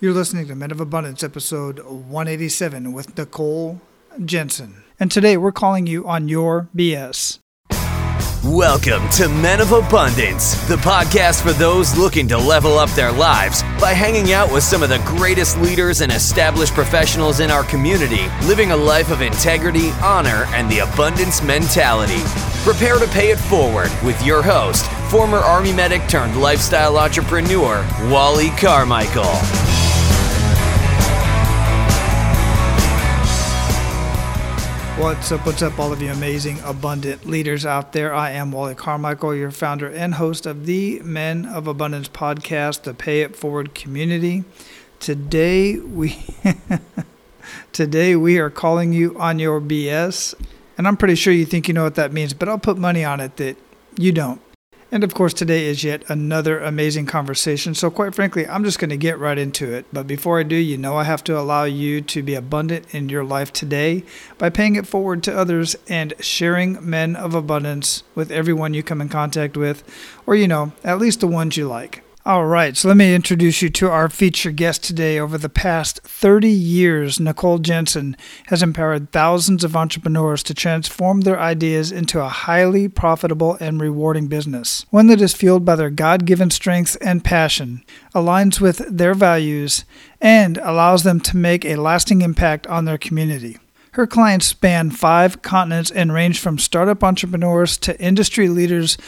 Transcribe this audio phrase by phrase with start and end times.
[0.00, 3.80] You're listening to Men of Abundance, episode 187 with Nicole
[4.24, 4.84] Jensen.
[5.00, 7.40] And today we're calling you on your BS.
[8.44, 13.64] Welcome to Men of Abundance, the podcast for those looking to level up their lives
[13.80, 18.28] by hanging out with some of the greatest leaders and established professionals in our community,
[18.44, 22.22] living a life of integrity, honor, and the abundance mentality.
[22.62, 28.50] Prepare to pay it forward with your host, former Army medic turned lifestyle entrepreneur, Wally
[28.50, 29.77] Carmichael.
[34.98, 35.46] What's up?
[35.46, 38.12] What's up, all of you amazing, abundant leaders out there?
[38.12, 42.92] I am Wally Carmichael, your founder and host of the Men of Abundance podcast, the
[42.94, 44.42] Pay It Forward community.
[44.98, 46.18] Today we
[47.72, 50.34] today we are calling you on your BS,
[50.76, 53.04] and I'm pretty sure you think you know what that means, but I'll put money
[53.04, 53.56] on it that
[53.96, 54.40] you don't.
[54.90, 57.74] And of course, today is yet another amazing conversation.
[57.74, 59.84] So, quite frankly, I'm just going to get right into it.
[59.92, 63.10] But before I do, you know I have to allow you to be abundant in
[63.10, 64.02] your life today
[64.38, 69.02] by paying it forward to others and sharing men of abundance with everyone you come
[69.02, 69.84] in contact with,
[70.26, 72.02] or, you know, at least the ones you like.
[72.28, 75.18] All right, so let me introduce you to our featured guest today.
[75.18, 81.40] Over the past 30 years, Nicole Jensen has empowered thousands of entrepreneurs to transform their
[81.40, 86.26] ideas into a highly profitable and rewarding business, one that is fueled by their God
[86.26, 87.82] given strength and passion,
[88.14, 89.86] aligns with their values,
[90.20, 93.56] and allows them to make a lasting impact on their community.
[93.92, 98.98] Her clients span five continents and range from startup entrepreneurs to industry leaders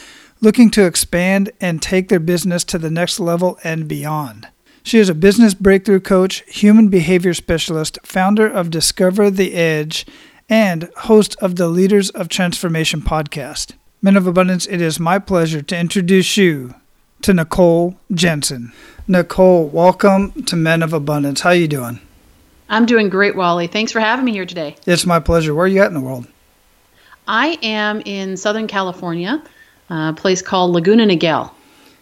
[0.43, 4.47] looking to expand and take their business to the next level and beyond.
[4.81, 10.07] She is a business breakthrough coach, human behavior specialist, founder of Discover the Edge,
[10.49, 13.73] and host of the Leaders of Transformation podcast.
[14.01, 16.73] Men of Abundance, it is my pleasure to introduce you
[17.21, 18.73] to Nicole Jensen.
[19.07, 21.41] Nicole, welcome to Men of Abundance.
[21.41, 21.99] How are you doing?
[22.67, 23.67] I'm doing great, Wally.
[23.67, 24.75] Thanks for having me here today.
[24.87, 25.53] It's my pleasure.
[25.53, 26.25] Where are you at in the world?
[27.27, 29.43] I am in Southern California
[29.91, 31.51] a place called Laguna Niguel,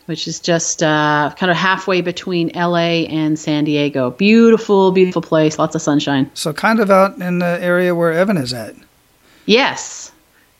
[0.06, 4.12] which is just uh, kind of halfway between LA and San Diego.
[4.12, 6.30] Beautiful, beautiful place, lots of sunshine.
[6.36, 8.76] So, kind of out in the area where Evan is at.
[9.46, 10.12] Yes.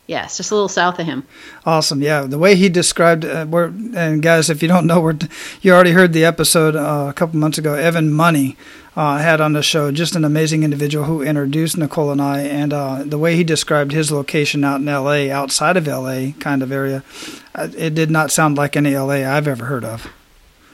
[0.08, 1.24] Yes, just a little south of him.
[1.68, 2.02] Awesome.
[2.02, 5.20] Yeah, the way he described, uh, we're, and guys, if you don't know, we're,
[5.62, 7.76] you already heard the episode uh, a couple months ago.
[7.76, 8.58] Evan Money
[9.00, 9.94] uh, had on the show.
[9.94, 13.94] Just an amazing individual who introduced Nicole and I, and uh, the way he described
[13.94, 16.34] his location out in L.A., outside of L.A.
[16.42, 17.02] kind of area,
[17.56, 19.24] uh, it did not sound like any L.A.
[19.24, 20.08] I've ever heard of.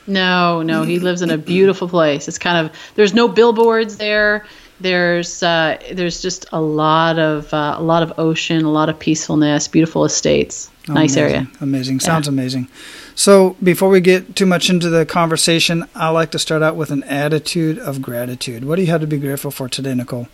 [0.07, 2.27] No, no, he lives in a beautiful place.
[2.27, 4.45] It's kind of there's no billboards there.
[4.79, 8.97] There's uh, there's just a lot of uh, a lot of ocean, a lot of
[8.97, 10.71] peacefulness, beautiful estates.
[10.89, 11.47] Oh, nice amazing, area.
[11.61, 11.99] Amazing.
[11.99, 12.33] Sounds yeah.
[12.33, 12.67] amazing.
[13.15, 16.91] So, before we get too much into the conversation, I like to start out with
[16.91, 18.65] an attitude of gratitude.
[18.65, 20.27] What do you have to be grateful for today, Nicole?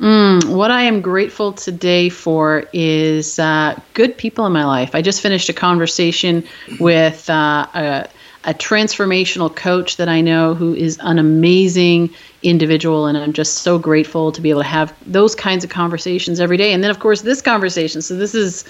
[0.00, 4.94] Mm, what I am grateful today for is uh, good people in my life.
[4.94, 6.42] I just finished a conversation
[6.80, 8.08] with uh, a,
[8.44, 12.10] a transformational coach that I know who is an amazing
[12.42, 16.40] individual, and I'm just so grateful to be able to have those kinds of conversations
[16.40, 16.72] every day.
[16.72, 18.02] And then, of course, this conversation.
[18.02, 18.64] So, this is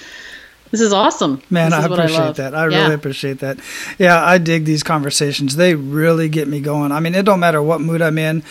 [0.70, 1.42] this is awesome.
[1.50, 2.54] Man, I appreciate I that.
[2.54, 2.82] I yeah.
[2.82, 3.58] really appreciate that.
[3.98, 5.56] Yeah, I dig these conversations.
[5.56, 6.92] They really get me going.
[6.92, 8.42] I mean, it don't matter what mood I'm in.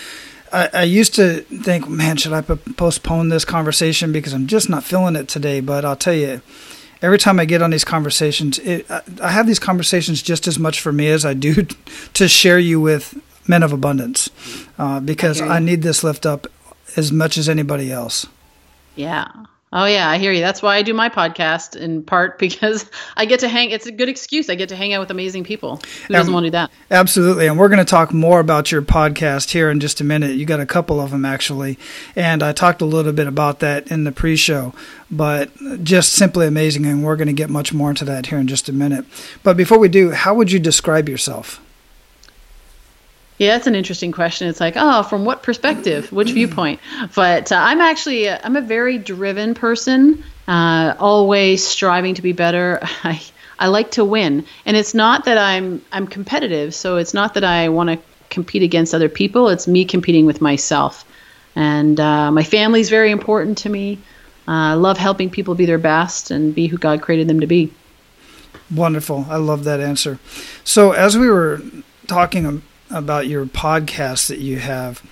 [0.51, 4.83] I, I used to think, man, should I postpone this conversation because I'm just not
[4.83, 5.61] feeling it today?
[5.61, 6.41] But I'll tell you,
[7.01, 10.59] every time I get on these conversations, it, I, I have these conversations just as
[10.59, 11.63] much for me as I do
[12.13, 14.29] to share you with men of abundance
[14.77, 16.47] uh, because I, I need this lift up
[16.97, 18.27] as much as anybody else.
[18.95, 19.27] Yeah.
[19.71, 20.41] Oh yeah, I hear you.
[20.41, 23.69] That's why I do my podcast in part because I get to hang.
[23.69, 24.49] It's a good excuse.
[24.49, 25.79] I get to hang out with amazing people.
[26.07, 26.71] Who doesn't um, want to do that?
[26.89, 27.47] Absolutely.
[27.47, 30.31] And we're going to talk more about your podcast here in just a minute.
[30.31, 31.77] You got a couple of them actually,
[32.15, 34.73] and I talked a little bit about that in the pre-show.
[35.11, 35.49] But
[35.83, 38.69] just simply amazing, and we're going to get much more into that here in just
[38.69, 39.05] a minute.
[39.43, 41.61] But before we do, how would you describe yourself?
[43.39, 44.49] Yeah, that's an interesting question.
[44.49, 46.81] It's like, oh, from what perspective, which viewpoint?
[47.15, 52.33] But uh, I'm actually, uh, I'm a very driven person, uh, always striving to be
[52.33, 52.79] better.
[53.03, 53.21] I,
[53.57, 56.75] I like to win, and it's not that I'm, I'm competitive.
[56.75, 57.99] So it's not that I want to
[58.29, 59.47] compete against other people.
[59.47, 61.05] It's me competing with myself,
[61.55, 63.99] and uh, my family is very important to me.
[64.49, 67.47] Uh, I love helping people be their best and be who God created them to
[67.47, 67.71] be.
[68.73, 69.27] Wonderful.
[69.29, 70.19] I love that answer.
[70.65, 71.61] So as we were
[72.07, 75.03] talking about your podcast that you have,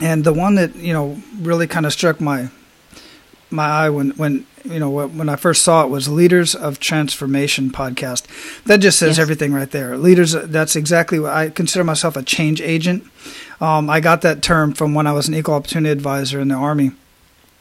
[0.00, 2.48] and the one that you know really kind of struck my
[3.50, 7.70] my eye when when you know when I first saw it was Leaders of Transformation
[7.70, 8.26] podcast.
[8.64, 9.18] That just says yes.
[9.18, 9.96] everything right there.
[9.96, 10.32] Leaders.
[10.32, 13.04] That's exactly what I consider myself a change agent.
[13.60, 16.54] Um, I got that term from when I was an equal opportunity advisor in the
[16.54, 16.92] army.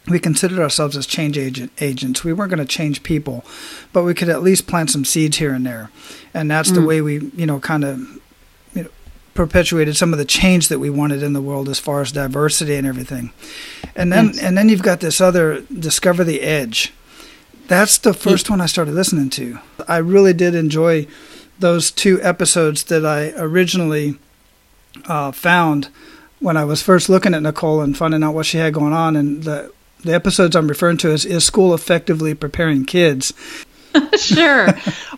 [0.08, 2.24] We considered ourselves as change agent agents.
[2.24, 3.44] We weren't going to change people,
[3.92, 5.90] but we could at least plant some seeds here and there,
[6.34, 6.76] and that's mm.
[6.76, 8.20] the way we you know kind of
[9.36, 12.76] perpetuated some of the change that we wanted in the world as far as diversity
[12.76, 13.32] and everything.
[13.96, 14.42] And then yes.
[14.42, 16.92] and then you've got this other discover the edge.
[17.68, 19.60] That's the first one I started listening to.
[19.88, 21.08] I really did enjoy
[21.60, 24.20] those two episodes that I originally
[25.06, 25.90] uh, found
[26.40, 29.16] when I was first looking at Nicole and finding out what she had going on.
[29.16, 29.72] And the
[30.04, 33.34] the episodes I'm referring to is is school effectively preparing kids.
[34.18, 34.68] sure.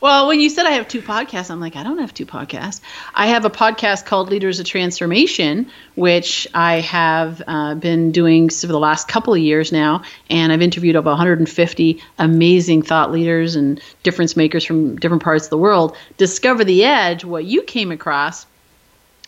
[0.01, 2.81] well, when you said I have two podcasts, I'm like, I don't have two podcasts.
[3.13, 8.67] I have a podcast called Leaders of Transformation, which I have uh, been doing for
[8.67, 10.03] the last couple of years now.
[10.29, 15.49] And I've interviewed over 150 amazing thought leaders and difference makers from different parts of
[15.49, 15.95] the world.
[16.17, 18.45] Discover the Edge, what you came across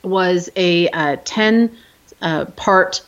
[0.04, 1.76] was a uh, 10
[2.22, 3.02] uh, part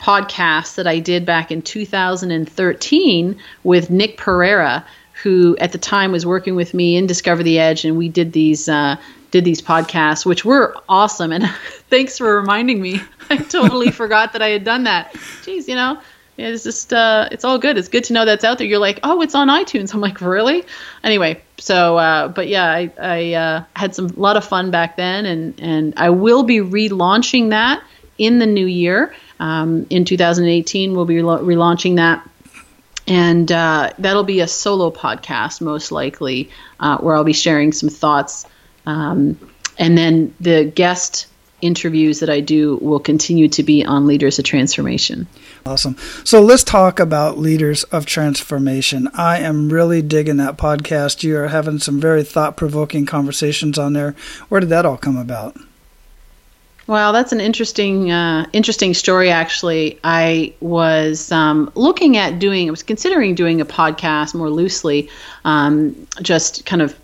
[0.00, 4.86] podcast that I did back in 2013 with Nick Pereira
[5.22, 8.32] who at the time was working with me in Discover the Edge, and we did
[8.32, 8.96] these uh,
[9.30, 11.32] did these podcasts, which were awesome.
[11.32, 11.44] And
[11.90, 13.00] thanks for reminding me.
[13.30, 15.12] I totally forgot that I had done that.
[15.42, 16.00] Jeez, you know,
[16.36, 17.76] it's just uh, it's all good.
[17.76, 18.66] It's good to know that's out there.
[18.66, 19.92] You're like, oh, it's on iTunes.
[19.92, 20.64] I'm like, really?
[21.02, 24.96] Anyway, so uh, but yeah, I, I uh, had some a lot of fun back
[24.96, 27.82] then, and and I will be relaunching that
[28.18, 29.14] in the new year.
[29.40, 32.28] Um, in 2018, we'll be relaunching that
[33.08, 37.88] and uh, that'll be a solo podcast most likely uh, where i'll be sharing some
[37.88, 38.46] thoughts.
[38.86, 39.38] Um,
[39.78, 41.26] and then the guest
[41.60, 45.26] interviews that i do will continue to be on leaders of transformation.
[45.66, 45.96] Awesome.
[46.24, 49.08] So let's talk about leaders of transformation.
[49.14, 51.24] I am really digging that podcast.
[51.24, 54.14] You are having some very thought-provoking conversations on there.
[54.48, 55.56] Where did that all come about
[56.88, 59.30] well, that's an interesting, uh, interesting story.
[59.30, 62.66] Actually, I was um, looking at doing.
[62.66, 65.10] I was considering doing a podcast more loosely,
[65.44, 66.98] um, just kind of,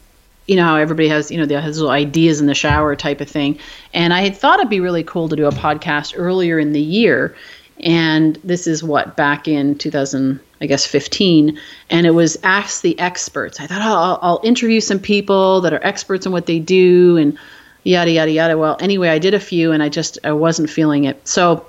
[0.46, 3.20] you know, how everybody has, you know, they has little ideas in the shower type
[3.20, 3.58] of thing.
[3.92, 6.80] And I had thought it'd be really cool to do a podcast earlier in the
[6.80, 7.36] year.
[7.78, 11.60] And this is what back in 2000, I guess 15,
[11.90, 13.60] and it was ask the experts.
[13.60, 17.18] I thought oh, I'll, I'll interview some people that are experts in what they do
[17.18, 17.36] and
[17.84, 18.58] yada yada yada.
[18.58, 21.26] Well, anyway, I did a few and I just I wasn't feeling it.
[21.26, 21.66] So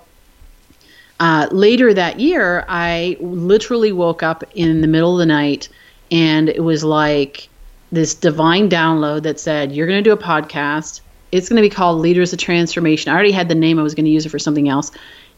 [1.19, 5.69] uh, later that year, I literally woke up in the middle of the night
[6.11, 7.49] and it was like
[7.91, 11.01] this divine download that said, You're going to do a podcast.
[11.31, 13.11] It's going to be called Leaders of Transformation.
[13.11, 14.91] I already had the name, I was going to use it for something else.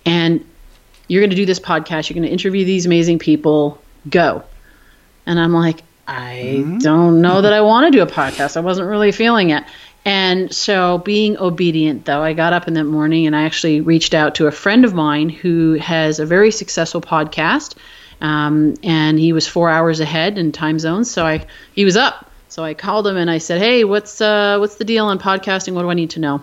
[0.05, 0.45] And
[1.07, 2.09] you're going to do this podcast.
[2.09, 3.81] You're going to interview these amazing people.
[4.09, 4.43] Go.
[5.25, 6.77] And I'm like, I mm-hmm.
[6.79, 8.57] don't know that I want to do a podcast.
[8.57, 9.63] I wasn't really feeling it.
[10.07, 14.13] And so, being obedient, though, I got up in that morning and I actually reached
[14.13, 17.75] out to a friend of mine who has a very successful podcast.
[18.21, 22.31] Um, and he was four hours ahead in time zones, so I he was up.
[22.47, 25.73] So I called him and I said, "Hey, what's uh, what's the deal on podcasting?
[25.73, 26.41] What do I need to know?"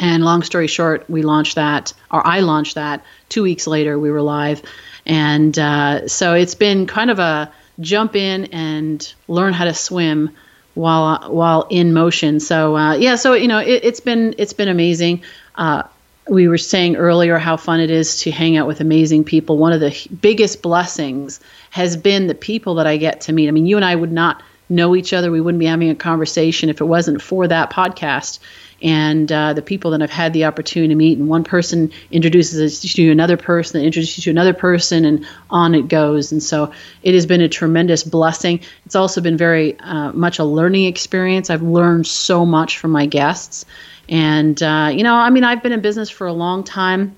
[0.00, 3.04] And long story short, we launched that, or I launched that.
[3.28, 4.60] Two weeks later, we were live,
[5.06, 10.32] and uh, so it's been kind of a jump in and learn how to swim
[10.74, 12.40] while while in motion.
[12.40, 15.22] So uh, yeah, so you know it, has been it's been amazing.
[15.54, 15.84] Uh,
[16.28, 19.58] we were saying earlier how fun it is to hang out with amazing people.
[19.58, 23.48] One of the biggest blessings has been the people that I get to meet.
[23.48, 25.30] I mean, you and I would not know each other.
[25.30, 28.38] We wouldn't be having a conversation if it wasn't for that podcast
[28.82, 31.18] and uh, the people that I've had the opportunity to meet.
[31.18, 35.26] And one person introduces us to another person, that introduces you to another person, and
[35.50, 36.32] on it goes.
[36.32, 36.72] And so
[37.02, 38.60] it has been a tremendous blessing.
[38.84, 41.48] It's also been very uh, much a learning experience.
[41.48, 43.64] I've learned so much from my guests.
[44.08, 47.16] And, uh, you know, I mean, I've been in business for a long time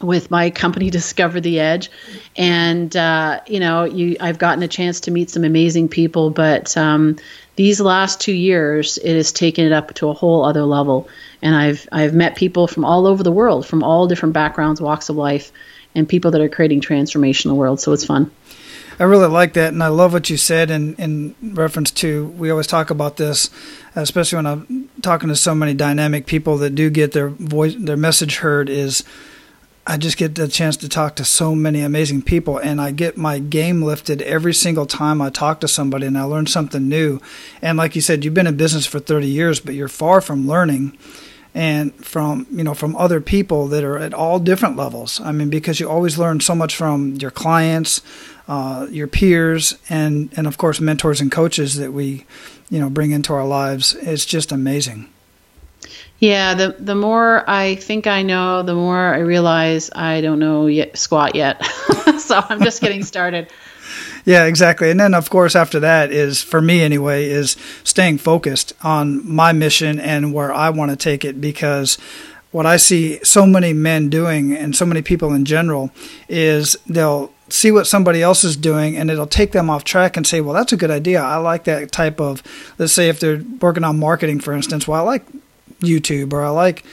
[0.00, 1.90] with my company discover the edge
[2.36, 6.76] and uh, you know you i've gotten a chance to meet some amazing people but
[6.76, 7.16] um,
[7.56, 11.08] these last two years it has taken it up to a whole other level
[11.42, 15.08] and i've i've met people from all over the world from all different backgrounds walks
[15.08, 15.52] of life
[15.94, 18.30] and people that are creating transformational world so it's fun
[18.98, 22.26] I really like that, and I love what you said in, in reference to.
[22.26, 23.50] We always talk about this,
[23.96, 27.96] especially when I'm talking to so many dynamic people that do get their voice, their
[27.96, 28.68] message heard.
[28.68, 29.02] Is
[29.86, 33.18] I just get the chance to talk to so many amazing people, and I get
[33.18, 37.20] my game lifted every single time I talk to somebody, and I learn something new.
[37.60, 40.48] And like you said, you've been in business for 30 years, but you're far from
[40.48, 40.96] learning
[41.54, 45.20] and from you know from other people that are at all different levels.
[45.20, 48.02] I mean, because you always learn so much from your clients,
[48.48, 52.24] uh, your peers, and and of course mentors and coaches that we,
[52.70, 53.94] you know, bring into our lives.
[53.94, 55.08] It's just amazing.
[56.24, 60.68] Yeah, the the more I think I know, the more I realize I don't know
[60.68, 61.62] yet, squat yet.
[62.18, 63.50] so I'm just getting started.
[64.24, 64.90] yeah, exactly.
[64.90, 69.52] And then of course after that is for me anyway is staying focused on my
[69.52, 71.98] mission and where I want to take it because
[72.52, 75.90] what I see so many men doing and so many people in general
[76.26, 80.26] is they'll see what somebody else is doing and it'll take them off track and
[80.26, 81.20] say, well, that's a good idea.
[81.20, 82.42] I like that type of,
[82.78, 85.26] let's say if they're working on marketing, for instance, well, I like
[85.84, 86.84] YouTube or I like,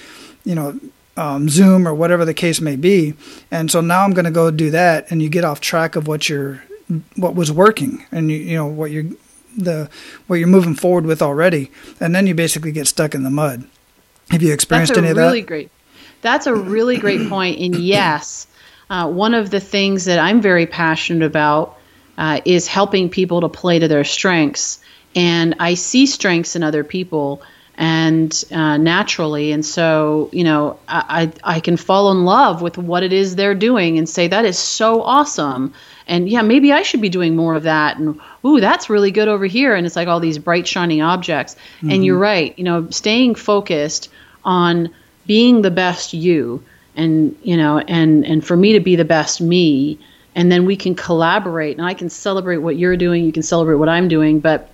[0.43, 0.79] you know,
[1.17, 3.13] um, Zoom or whatever the case may be.
[3.51, 5.11] And so now I'm going to go do that.
[5.11, 6.63] And you get off track of what you're,
[7.15, 9.05] what was working and you, you know, what you're,
[9.57, 9.89] the,
[10.27, 11.71] what you're moving forward with already.
[11.99, 13.67] And then you basically get stuck in the mud.
[14.29, 15.21] Have you experienced any of that?
[15.21, 15.69] really great.
[16.21, 17.59] That's a really great point.
[17.59, 18.47] And yes,
[18.89, 21.77] uh, one of the things that I'm very passionate about
[22.17, 24.79] uh, is helping people to play to their strengths.
[25.15, 27.41] And I see strengths in other people
[27.81, 29.51] and uh, naturally.
[29.51, 33.35] And so, you know, I, I, I can fall in love with what it is
[33.35, 35.73] they're doing and say, that is so awesome.
[36.05, 37.97] And yeah, maybe I should be doing more of that.
[37.97, 39.73] And ooh, that's really good over here.
[39.73, 41.55] And it's like all these bright, shining objects.
[41.77, 41.89] Mm-hmm.
[41.89, 44.09] And you're right, you know, staying focused
[44.45, 44.93] on
[45.25, 46.63] being the best you
[46.95, 49.97] and you know and and for me to be the best me
[50.35, 53.75] and then we can collaborate and I can celebrate what you're doing you can celebrate
[53.75, 54.69] what I'm doing but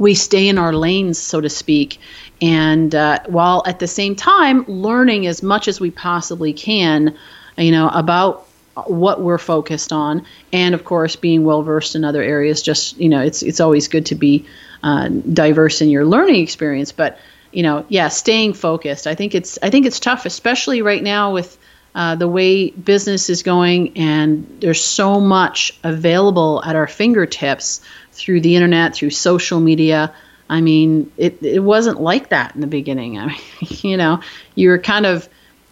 [0.00, 2.00] we stay in our lanes so to speak
[2.42, 7.16] and uh, while at the same time learning as much as we possibly can
[7.56, 8.48] you know about
[8.86, 13.08] what we're focused on and of course being well versed in other areas just you
[13.08, 14.44] know it's it's always good to be
[14.82, 17.18] uh, diverse in your learning experience but
[17.52, 19.06] you know, yeah, staying focused.
[19.06, 21.58] I think it's I think it's tough, especially right now with
[21.94, 27.80] uh, the way business is going, and there's so much available at our fingertips
[28.20, 30.14] through the internet, through social media.
[30.48, 33.18] I mean, it it wasn't like that in the beginning.
[33.18, 34.20] I mean, you know,
[34.54, 35.28] you were kind of,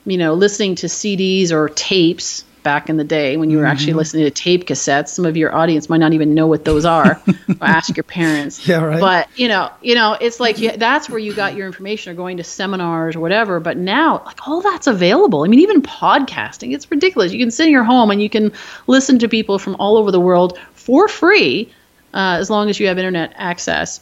[0.06, 3.72] you know, listening to CDs or tapes back in the day when you were mm-hmm.
[3.72, 5.08] actually listening to tape cassettes.
[5.08, 7.22] Some of your audience might not even know what those are.
[7.62, 8.58] ask your parents.
[8.68, 9.00] Yeah, right.
[9.00, 12.16] But you know, you know, it's like you, that's where you got your information, or
[12.16, 13.60] going to seminars or whatever.
[13.60, 15.44] But now, like all that's available.
[15.44, 17.32] I mean, even podcasting, it's ridiculous.
[17.32, 18.52] You can sit in your home and you can
[18.86, 21.72] listen to people from all over the world for free,
[22.14, 24.00] uh, as long as you have internet access.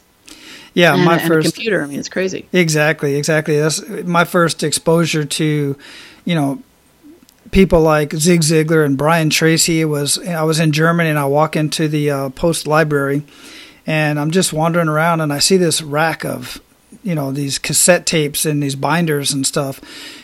[0.73, 1.81] Yeah, and, my and first computer.
[1.81, 2.47] I mean, it's crazy.
[2.53, 3.59] Exactly, exactly.
[3.59, 5.75] That's my first exposure to,
[6.25, 6.61] you know,
[7.51, 9.81] people like Zig Ziglar and Brian Tracy.
[9.81, 13.23] It was I was in Germany and I walk into the uh, post library,
[13.87, 16.61] and I'm just wandering around and I see this rack of
[17.03, 19.81] you know these cassette tapes and these binders and stuff,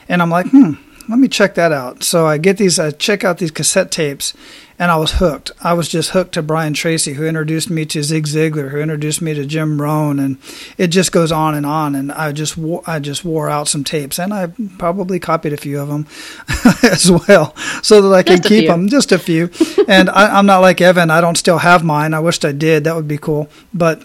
[0.08, 0.74] and I'm like, hmm,
[1.10, 2.04] let me check that out.
[2.04, 4.34] So I get these, I check out these cassette tapes,
[4.80, 5.52] and I was hooked.
[5.62, 9.22] I was just hooked to Brian Tracy, who introduced me to Zig Ziglar, who introduced
[9.22, 10.38] me to Jim Rohn, and
[10.78, 11.96] it just goes on and on.
[11.96, 15.58] And I just wore, I just wore out some tapes, and I probably copied a
[15.58, 16.08] few of them
[16.84, 19.50] as well, so that I could keep them, just a few.
[19.88, 22.14] and I, I'm not like Evan; I don't still have mine.
[22.14, 22.84] I wished I did.
[22.84, 23.50] That would be cool.
[23.74, 24.04] But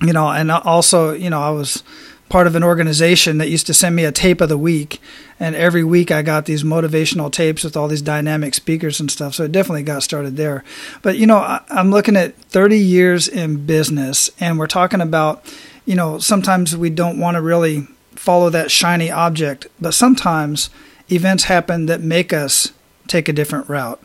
[0.00, 1.82] you know, and also, you know, I was
[2.28, 5.00] part of an organization that used to send me a tape of the week.
[5.40, 9.34] And every week I got these motivational tapes with all these dynamic speakers and stuff.
[9.34, 10.64] So it definitely got started there.
[11.02, 15.44] But you know I, am looking at 30 years in business and we're talking about
[15.84, 20.70] you know sometimes we don't want to really follow that shiny object but sometimes
[21.10, 22.72] events happen that make us
[23.06, 24.02] take a different route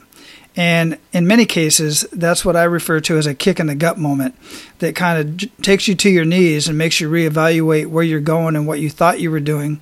[0.56, 3.98] and in many cases, that's what I refer to as a kick in the gut
[3.98, 4.36] moment
[4.80, 8.20] that kind of j- takes you to your knees and makes you reevaluate where you're
[8.20, 9.82] going and what you thought you were doing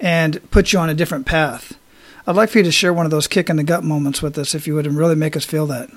[0.00, 1.78] and puts you on a different path.
[2.26, 4.36] I'd like for you to share one of those kick in the gut moments with
[4.38, 5.88] us if you would and really make us feel that.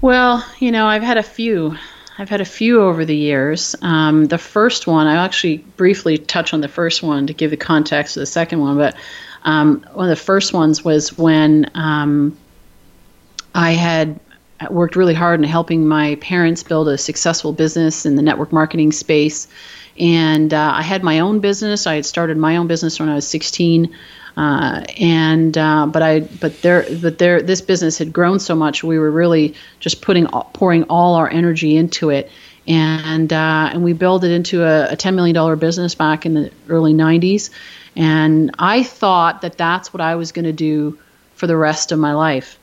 [0.00, 1.76] Well, you know, I've had a few.
[2.16, 3.74] I've had a few over the years.
[3.82, 7.56] Um, the first one, I'll actually briefly touch on the first one to give the
[7.56, 8.96] context of the second one, but
[9.44, 12.36] um, one of the first ones was when um,
[13.54, 14.18] I had
[14.70, 18.92] worked really hard in helping my parents build a successful business in the network marketing
[18.92, 19.48] space.
[19.98, 21.86] And uh, I had my own business.
[21.86, 23.94] I had started my own business when I was 16.
[24.36, 28.82] Uh, and uh, but I but there but there this business had grown so much
[28.82, 32.32] we were really just putting pouring all our energy into it
[32.66, 36.50] and uh, and we built it into a, a $10 million business back in the
[36.68, 37.50] early 90s
[37.96, 40.98] and I thought that that's what I was going to do
[41.34, 42.58] for the rest of my life.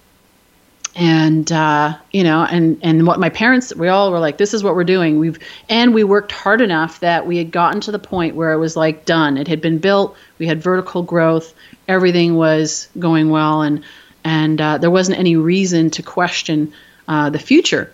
[0.94, 4.62] And uh, you know, and and what my parents, we all were like, this is
[4.62, 5.20] what we're doing.
[5.20, 8.58] We've and we worked hard enough that we had gotten to the point where it
[8.58, 9.38] was like done.
[9.38, 10.18] It had been built.
[10.38, 11.54] We had vertical growth.
[11.88, 13.86] Everything was going well, and
[14.26, 16.74] and uh, there wasn't any reason to question
[17.08, 17.92] uh, the future.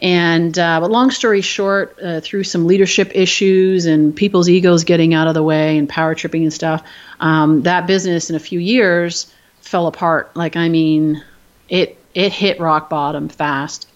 [0.00, 5.12] And uh, but long story short, uh, through some leadership issues and people's egos getting
[5.12, 6.84] out of the way and power tripping and stuff,
[7.18, 10.36] um, that business in a few years fell apart.
[10.36, 11.22] Like I mean,
[11.68, 13.88] it it hit rock bottom fast.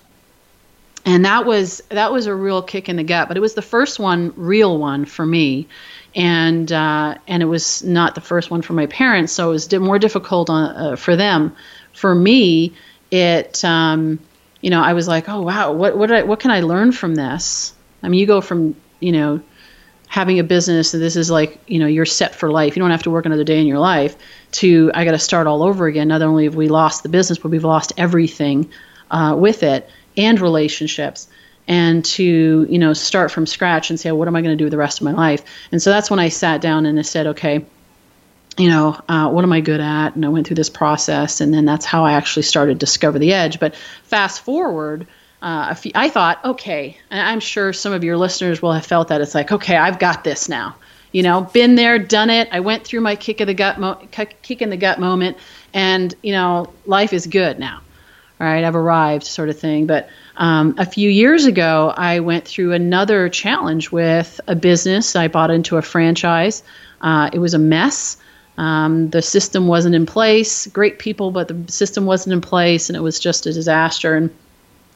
[1.04, 3.62] And that was that was a real kick in the gut, but it was the
[3.62, 5.66] first one, real one for me,
[6.14, 9.72] and uh, and it was not the first one for my parents, so it was
[9.72, 11.56] more difficult on, uh, for them.
[11.92, 12.74] For me,
[13.10, 14.20] it um,
[14.62, 17.14] you know I was like, oh wow, what what I, what can I learn from
[17.14, 17.74] this?
[18.02, 19.40] I mean, you go from you know
[20.08, 22.74] having a business and this is like you know you're set for life.
[22.74, 24.16] You don't have to work another day in your life.
[24.52, 26.08] To I got to start all over again.
[26.08, 28.70] Not only have we lost the business, but we've lost everything
[29.10, 31.28] uh, with it and relationships
[31.68, 34.68] and to you know start from scratch and say what am i going to do
[34.68, 37.26] the rest of my life and so that's when i sat down and i said
[37.28, 37.64] okay
[38.58, 41.52] you know uh, what am i good at and i went through this process and
[41.52, 45.06] then that's how i actually started discover the edge but fast forward
[45.40, 49.34] uh, I thought, okay, I'm sure some of your listeners will have felt that it's
[49.34, 50.76] like, okay, I've got this now.
[51.10, 52.46] You know, been there, done it.
[52.52, 55.38] I went through my kick of the gut, mo- kick in the gut moment,
[55.74, 57.80] and you know, life is good now
[58.42, 59.86] all right, I've arrived, sort of thing.
[59.86, 65.14] But um, a few years ago, I went through another challenge with a business.
[65.14, 66.64] I bought into a franchise.
[67.00, 68.16] Uh, it was a mess.
[68.62, 70.68] Um, the system wasn't in place.
[70.68, 74.14] Great people, but the system wasn't in place, and it was just a disaster.
[74.14, 74.30] And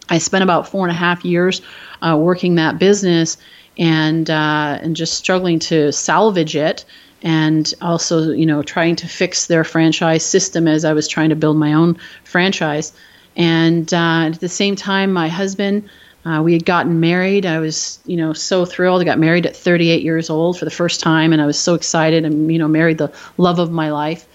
[0.08, 1.62] I spent about four and a half years
[2.00, 3.37] uh, working that business
[3.76, 6.85] and uh, and just struggling to salvage it
[7.23, 11.37] and also you know trying to fix their franchise system as I was trying to
[11.37, 12.92] build my own franchise.
[13.35, 15.90] And uh, at the same time, my husband,
[16.26, 17.47] uh, we had gotten married.
[17.47, 19.00] I was, you know, so thrilled.
[19.00, 21.75] I got married at 38 years old for the first time, and I was so
[21.75, 22.25] excited.
[22.25, 24.26] And you know, married the love of my life.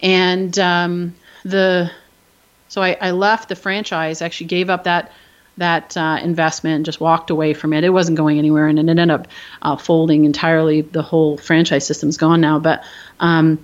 [0.00, 1.90] And um, the,
[2.68, 4.22] so I, I left the franchise.
[4.22, 5.12] Actually, gave up that
[5.58, 7.84] that uh, investment just walked away from it.
[7.84, 9.28] It wasn't going anywhere, and it ended up
[9.60, 10.80] uh, folding entirely.
[10.80, 12.58] The whole franchise system's gone now.
[12.58, 12.82] But
[13.18, 13.62] um,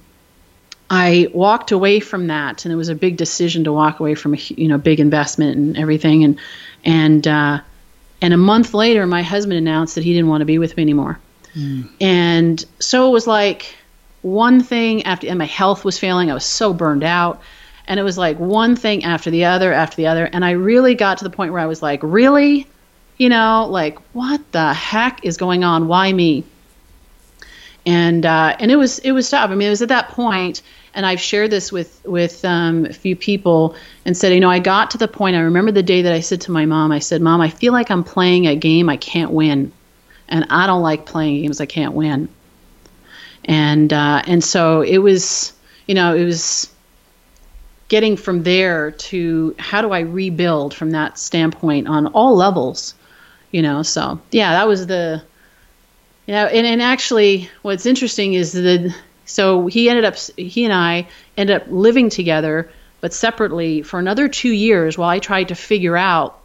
[0.89, 4.35] I walked away from that, and it was a big decision to walk away from
[4.35, 6.25] a you know big investment and everything.
[6.25, 6.39] And
[6.85, 7.61] and uh,
[8.23, 10.83] and a month later, my husband announced that he didn't want to be with me
[10.83, 11.19] anymore.
[11.55, 11.91] Mm.
[12.01, 13.77] And so it was like
[14.23, 16.31] one thing after, and my health was failing.
[16.31, 17.43] I was so burned out,
[17.89, 20.25] and it was like one thing after the other after the other.
[20.25, 22.69] And I really got to the point where I was like, really,
[23.19, 25.89] you know, like what the heck is going on?
[25.89, 26.45] Why me?
[27.87, 29.51] And uh, and it was it was tough.
[29.51, 32.93] I mean, it was at that point, and I've shared this with with um, a
[32.93, 35.37] few people and said, you know, I got to the point.
[35.37, 37.73] I remember the day that I said to my mom, I said, Mom, I feel
[37.73, 39.73] like I'm playing a game I can't win,
[40.29, 42.29] and I don't like playing games I can't win.
[43.45, 45.53] And uh, and so it was,
[45.87, 46.69] you know, it was
[47.89, 52.97] getting from there to how do I rebuild from that standpoint on all levels,
[53.53, 53.85] you know.
[53.85, 55.23] So yeah, that was the
[56.27, 61.09] yeah, and, and actually, what's interesting is that so he ended up he and I
[61.37, 65.97] ended up living together, but separately for another two years while I tried to figure
[65.97, 66.39] out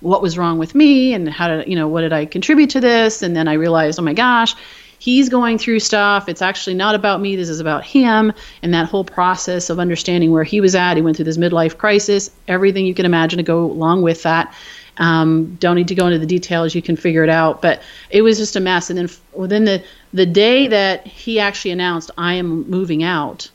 [0.00, 2.80] what was wrong with me and how to you know what did I contribute to
[2.80, 4.54] this, and then I realized, oh my gosh,
[4.98, 6.28] he's going through stuff.
[6.28, 7.36] It's actually not about me.
[7.36, 10.96] This is about him and that whole process of understanding where he was at.
[10.96, 14.54] He went through this midlife crisis, everything you can imagine to go along with that.
[14.98, 17.62] Um, don't need to go into the details; you can figure it out.
[17.62, 18.90] But it was just a mess.
[18.90, 19.82] And then within the
[20.12, 23.50] the day that he actually announced I am moving out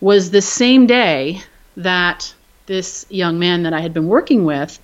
[0.00, 1.40] was the same day
[1.76, 2.34] that
[2.66, 4.78] this young man that I had been working with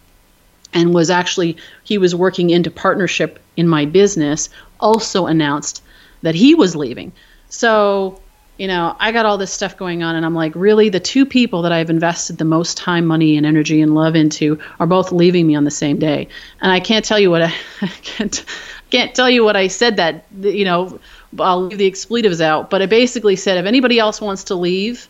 [0.73, 4.49] and was actually he was working into partnership in my business
[4.81, 5.83] also announced
[6.23, 7.12] that he was leaving.
[7.49, 8.22] So
[8.62, 11.27] you know, I got all this stuff going on, and I'm like, really, the two
[11.27, 15.11] people that I've invested the most time, money, and energy and love into are both
[15.11, 16.29] leaving me on the same day.
[16.61, 18.44] And I can't tell you what I, I can't
[18.88, 21.01] can't tell you what I said that you know
[21.40, 25.09] I'll leave the expletives out, but I basically said if anybody else wants to leave,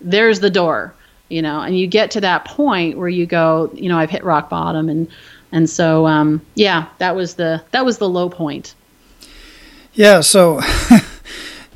[0.00, 0.94] there's the door,
[1.28, 4.24] you know, and you get to that point where you go, you know, I've hit
[4.24, 5.08] rock bottom, and
[5.52, 8.74] and so um, yeah, that was the that was the low point.
[9.92, 10.62] Yeah, so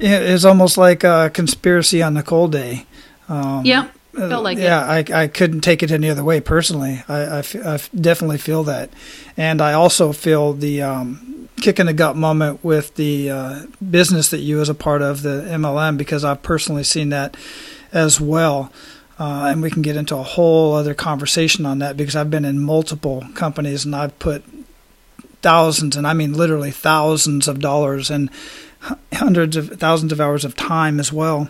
[0.03, 2.87] it's almost like a conspiracy on the cold Day.
[3.29, 5.11] Um, yeah, felt like yeah, it.
[5.11, 7.03] I, I couldn't take it any other way personally.
[7.09, 8.91] I, I, f- I definitely feel that.
[9.37, 14.31] And I also feel the um, kick in the gut moment with the uh, business
[14.31, 17.37] that you was a part of, the MLM, because I've personally seen that
[17.93, 18.73] as well.
[19.19, 22.45] Uh, and we can get into a whole other conversation on that because I've been
[22.45, 24.43] in multiple companies and I've put
[25.43, 28.31] thousands, and I mean literally thousands of dollars and
[29.13, 31.49] hundreds of thousands of hours of time as well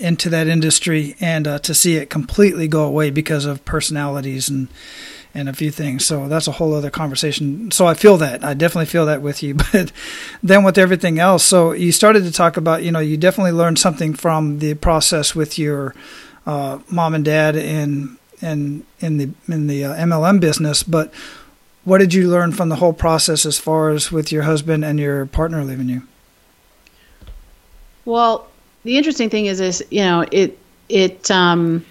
[0.00, 4.68] into that industry and uh, to see it completely go away because of personalities and
[5.34, 6.04] and a few things.
[6.04, 7.70] So that's a whole other conversation.
[7.70, 8.44] So I feel that.
[8.44, 9.54] I definitely feel that with you.
[9.72, 9.90] But
[10.42, 13.78] then with everything else, so you started to talk about, you know, you definitely learned
[13.78, 15.94] something from the process with your
[16.46, 21.12] uh, mom and dad in in in the in the uh, MLM business, but
[21.84, 25.00] what did you learn from the whole process as far as with your husband and
[25.00, 26.02] your partner leaving you?
[28.04, 28.48] Well,
[28.84, 31.84] the interesting thing is, is you know, it it um,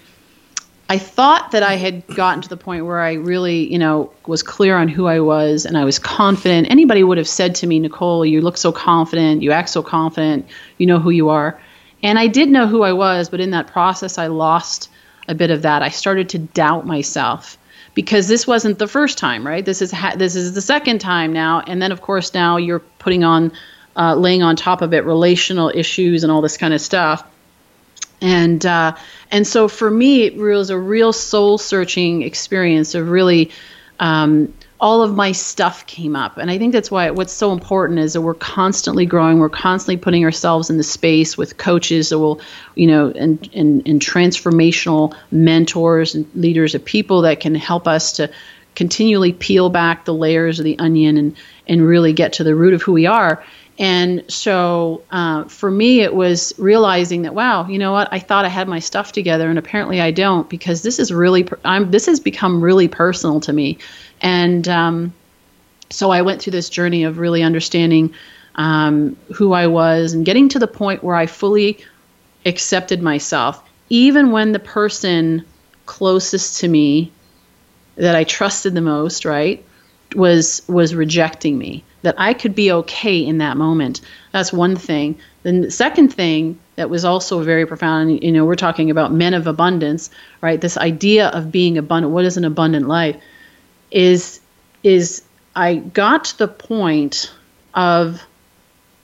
[0.88, 4.42] I thought that I had gotten to the point where I really, you know, was
[4.42, 6.70] clear on who I was and I was confident.
[6.70, 10.46] Anybody would have said to me, Nicole, you look so confident, you act so confident,
[10.78, 11.58] you know who you are.
[12.02, 14.90] And I did know who I was, but in that process, I lost
[15.28, 15.82] a bit of that.
[15.82, 17.56] I started to doubt myself
[17.94, 19.64] because this wasn't the first time, right?
[19.64, 22.80] This is ha- this is the second time now, and then of course now you're
[22.98, 23.52] putting on,
[23.96, 27.24] uh, laying on top of it relational issues and all this kind of stuff.
[28.20, 28.96] And uh,
[29.30, 33.50] and so for me it was a real soul searching experience of really
[33.98, 36.38] um, all of my stuff came up.
[36.38, 39.38] And i think that's why what's so important is that we're constantly growing.
[39.38, 42.40] We're constantly putting ourselves in the space with coaches that will
[42.76, 48.12] you know and, and, and transformational mentors and leaders of people that can help us
[48.12, 48.30] to
[48.74, 52.74] continually peel back the layers of the onion and and really get to the root
[52.74, 53.44] of who we are
[53.78, 58.08] and so uh, for me, it was realizing that wow, you know what?
[58.12, 61.48] I thought I had my stuff together, and apparently I don't because this is really
[61.64, 63.78] I'm this has become really personal to me,
[64.20, 65.14] and um,
[65.90, 68.14] so I went through this journey of really understanding
[68.56, 71.78] um, who I was and getting to the point where I fully
[72.44, 75.46] accepted myself, even when the person
[75.86, 77.10] closest to me
[77.96, 79.64] that I trusted the most, right,
[80.14, 84.00] was was rejecting me that I could be okay in that moment.
[84.32, 85.18] That's one thing.
[85.42, 89.34] Then the second thing that was also very profound, you know, we're talking about men
[89.34, 90.10] of abundance,
[90.40, 90.60] right?
[90.60, 93.16] This idea of being abundant, what is an abundant life?
[93.90, 94.40] Is
[94.82, 95.22] is
[95.54, 97.32] I got to the point
[97.74, 98.22] of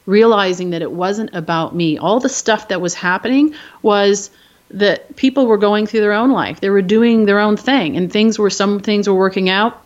[0.06, 1.98] realizing that it wasn't about me.
[1.98, 4.30] All the stuff that was happening was
[4.70, 6.61] that people were going through their own life.
[6.61, 9.82] They were doing their own thing and things were some things were working out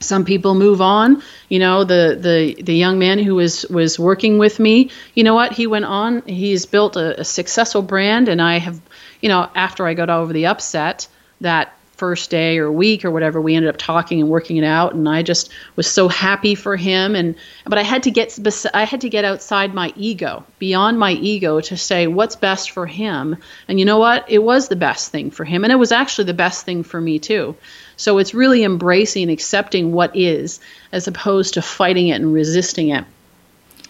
[0.00, 1.22] some people move on.
[1.48, 5.34] You know the the the young man who was was working with me you know
[5.34, 5.52] what?
[5.52, 6.22] He went on.
[6.26, 8.28] He's built a, a successful brand.
[8.28, 8.80] And i have
[9.20, 11.08] you know after i got over the upset
[11.40, 14.94] that first day or week or whatever we ended up talking and working it out.
[14.94, 17.16] And i just was so happy for him.
[17.16, 18.38] And but i had to get
[18.74, 22.86] i had to get outside my ego beyond my ego to say what's best for
[22.86, 23.36] him.
[23.68, 24.26] And you know what?
[24.28, 25.64] It was the best thing for him.
[25.64, 27.56] And it was actually the best thing for me too
[27.96, 30.60] so it's really embracing accepting what is
[30.92, 33.04] as opposed to fighting it and resisting it.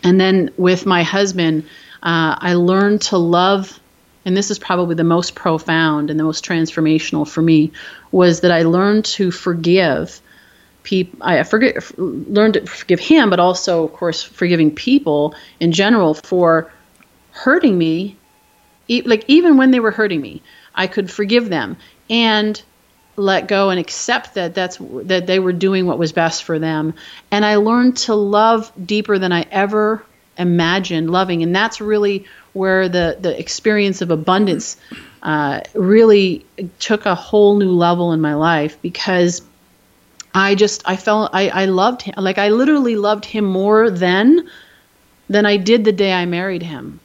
[0.02, 1.64] And then with my husband,
[2.02, 3.78] uh, I learned to love,
[4.24, 7.72] and this is probably the most profound and the most transformational for me,
[8.12, 10.20] was that I learned to forgive
[10.84, 11.18] people.
[11.20, 16.70] I forget, learned to forgive him, but also, of course, forgiving people in general for
[17.32, 18.16] hurting me.
[18.88, 20.42] like even when they were hurting me,
[20.74, 21.76] I could forgive them.
[22.08, 22.62] And
[23.16, 26.94] let go and accept that that's that they were doing what was best for them.
[27.30, 30.04] And i learned to love deeper than i ever
[30.38, 31.42] imagined loving.
[31.42, 34.76] And that's really where the the experience of abundance
[35.22, 36.44] uh, really
[36.78, 39.42] took a whole new level in my life because
[40.34, 44.48] i just i felt i i loved him like i literally loved him more then
[45.28, 47.00] than i did the day i married him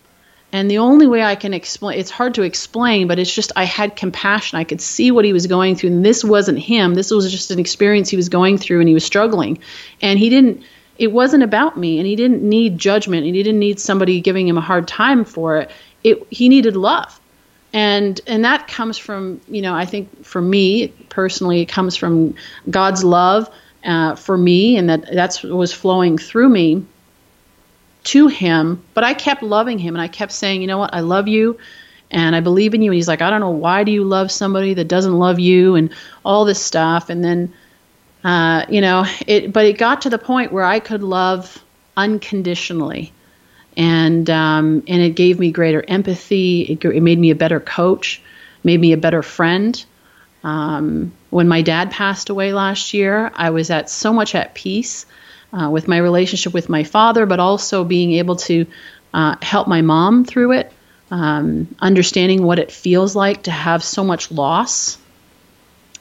[0.54, 3.64] and the only way I can explain it's hard to explain, but it's just I
[3.64, 4.58] had compassion.
[4.60, 5.92] I could see what he was going through.
[5.92, 6.96] And this wasn't him.
[6.96, 9.60] This was just an experience he was going through and he was struggling.
[10.02, 10.64] And he didn't
[10.98, 14.48] it wasn't about me and he didn't need judgment and he didn't need somebody giving
[14.48, 15.72] him a hard time for it.
[16.04, 17.20] It he needed love.
[17.72, 22.36] And and that comes from, you know, I think for me personally, it comes from
[22.70, 23.50] God's love
[23.86, 26.86] uh, for me and that that's was flowing through me
[28.04, 31.02] to him, but I kept loving him and I kept saying, you know what, I
[31.02, 31.58] love you
[32.10, 32.92] and I believe in you.
[32.92, 35.76] And he's like, I don't know, why do you love somebody that doesn't love you
[35.76, 35.94] and
[36.26, 37.10] all this stuff.
[37.10, 37.54] And then,
[38.24, 41.64] uh, you know, it, but it got to the point where I could love
[41.96, 43.14] unconditionally.
[43.78, 46.64] And, um, and it gave me greater empathy.
[46.64, 48.22] It, it made me a better coach,
[48.64, 49.84] made me a better friend.
[50.44, 55.06] Um, when my dad passed away last year, I was at so much at peace
[55.54, 58.66] uh, with my relationship with my father, but also being able to
[59.14, 60.72] uh, help my mom through it,
[61.10, 64.98] um, understanding what it feels like to have so much loss,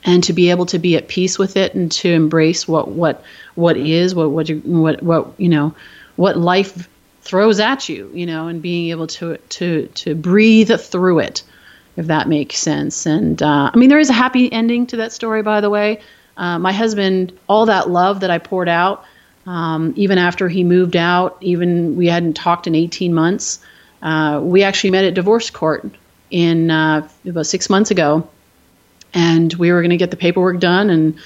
[0.04, 3.22] and to be able to be at peace with it and to embrace what what
[3.54, 5.74] what is what what you, what what you know
[6.16, 6.88] what life
[7.22, 11.42] throws at you, you know, and being able to to to breathe through it,
[11.96, 13.06] if that makes sense.
[13.06, 16.00] And uh, I mean, there is a happy ending to that story, by the way.
[16.36, 19.04] Uh, my husband, all that love that I poured out,
[19.46, 23.60] um, even after he moved out, even we hadn't talked in 18 months.
[24.02, 25.90] Uh, we actually met at divorce court
[26.30, 28.28] in uh, about six months ago,
[29.12, 31.18] and we were going to get the paperwork done and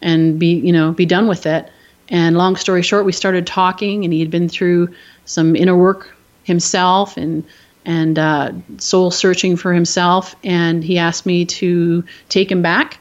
[0.00, 1.70] and be you know be done with it.
[2.08, 6.14] And long story short, we started talking, and he had been through some inner work
[6.44, 7.44] himself and
[7.84, 10.34] and uh, soul searching for himself.
[10.42, 12.98] And he asked me to take him back,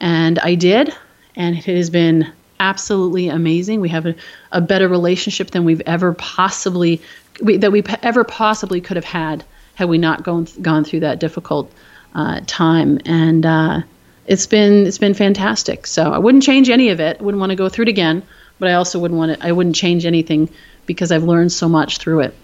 [0.00, 0.94] and I did.
[1.36, 3.80] And it has been absolutely amazing.
[3.80, 4.14] We have a,
[4.52, 7.00] a better relationship than we've ever possibly
[7.40, 9.44] we, that we ever possibly could have had
[9.74, 11.72] had we not gone gone through that difficult
[12.14, 13.00] uh, time.
[13.04, 13.80] And uh,
[14.26, 15.86] it's been it's been fantastic.
[15.86, 17.18] So I wouldn't change any of it.
[17.20, 18.22] I wouldn't want to go through it again,
[18.58, 19.46] but I also wouldn't want to.
[19.46, 20.48] I wouldn't change anything
[20.86, 22.34] because I've learned so much through it.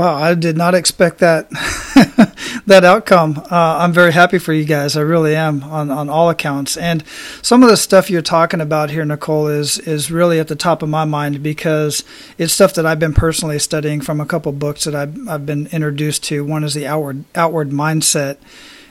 [0.00, 1.50] Wow, I did not expect that
[2.64, 3.36] that outcome.
[3.36, 4.96] Uh, I'm very happy for you guys.
[4.96, 6.78] I really am on, on all accounts.
[6.78, 7.04] And
[7.42, 10.82] some of the stuff you're talking about here, Nicole, is is really at the top
[10.82, 12.02] of my mind because
[12.38, 15.66] it's stuff that I've been personally studying from a couple books that I've I've been
[15.66, 16.46] introduced to.
[16.46, 18.38] One is the outward outward mindset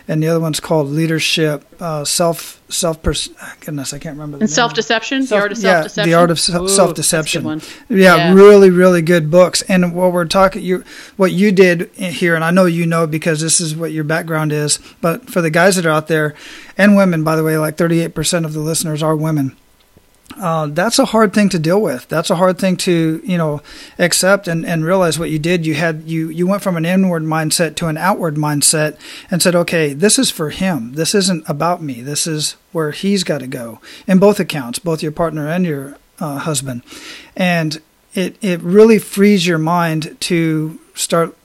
[0.09, 4.39] and the other one's called leadership, uh, self self pers- goodness, I can't remember.
[4.39, 6.09] and self deception, the art of self deception.
[6.09, 7.61] Yeah, the art of self deception.
[7.89, 9.61] Yeah, yeah, really, really good books.
[9.61, 10.83] And what we're talking, you
[11.15, 14.51] what you did here, and I know you know because this is what your background
[14.51, 14.79] is.
[14.99, 16.33] But for the guys that are out there,
[16.75, 19.55] and women, by the way, like 38% of the listeners are women
[20.39, 22.07] uh, that's a hard thing to deal with.
[22.07, 23.61] That's a hard thing to you know
[23.97, 25.65] accept and, and realize what you did.
[25.65, 28.97] You had you you went from an inward mindset to an outward mindset
[29.29, 30.93] and said, okay, this is for him.
[30.93, 32.01] This isn't about me.
[32.01, 35.97] This is where he's got to go in both accounts, both your partner and your
[36.19, 36.83] uh, husband,
[37.35, 37.81] and
[38.13, 41.35] it it really frees your mind to start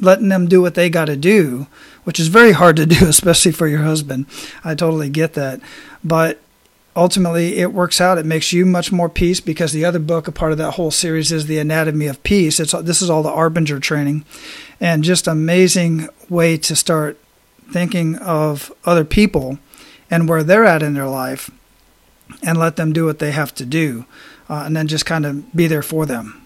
[0.00, 1.66] letting them do what they got to do,
[2.04, 4.26] which is very hard to do, especially for your husband.
[4.64, 5.60] I totally get that,
[6.02, 6.41] but
[6.94, 8.18] ultimately it works out.
[8.18, 10.90] It makes you much more peace because the other book, a part of that whole
[10.90, 12.60] series, is the Anatomy of Peace.
[12.60, 14.24] It's this is all the Arbinger training,
[14.80, 17.18] and just amazing way to start
[17.70, 19.58] thinking of other people
[20.10, 21.50] and where they're at in their life,
[22.42, 24.04] and let them do what they have to do,
[24.50, 26.44] uh, and then just kind of be there for them.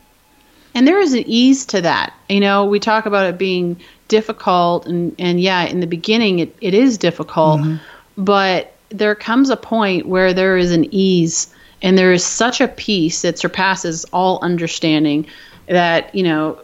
[0.75, 2.13] And there is an ease to that.
[2.29, 6.55] You know, we talk about it being difficult, and and yeah, in the beginning it,
[6.61, 8.23] it is difficult, mm-hmm.
[8.23, 12.69] but there comes a point where there is an ease and there is such a
[12.69, 15.27] peace that surpasses all understanding
[15.67, 16.61] that you know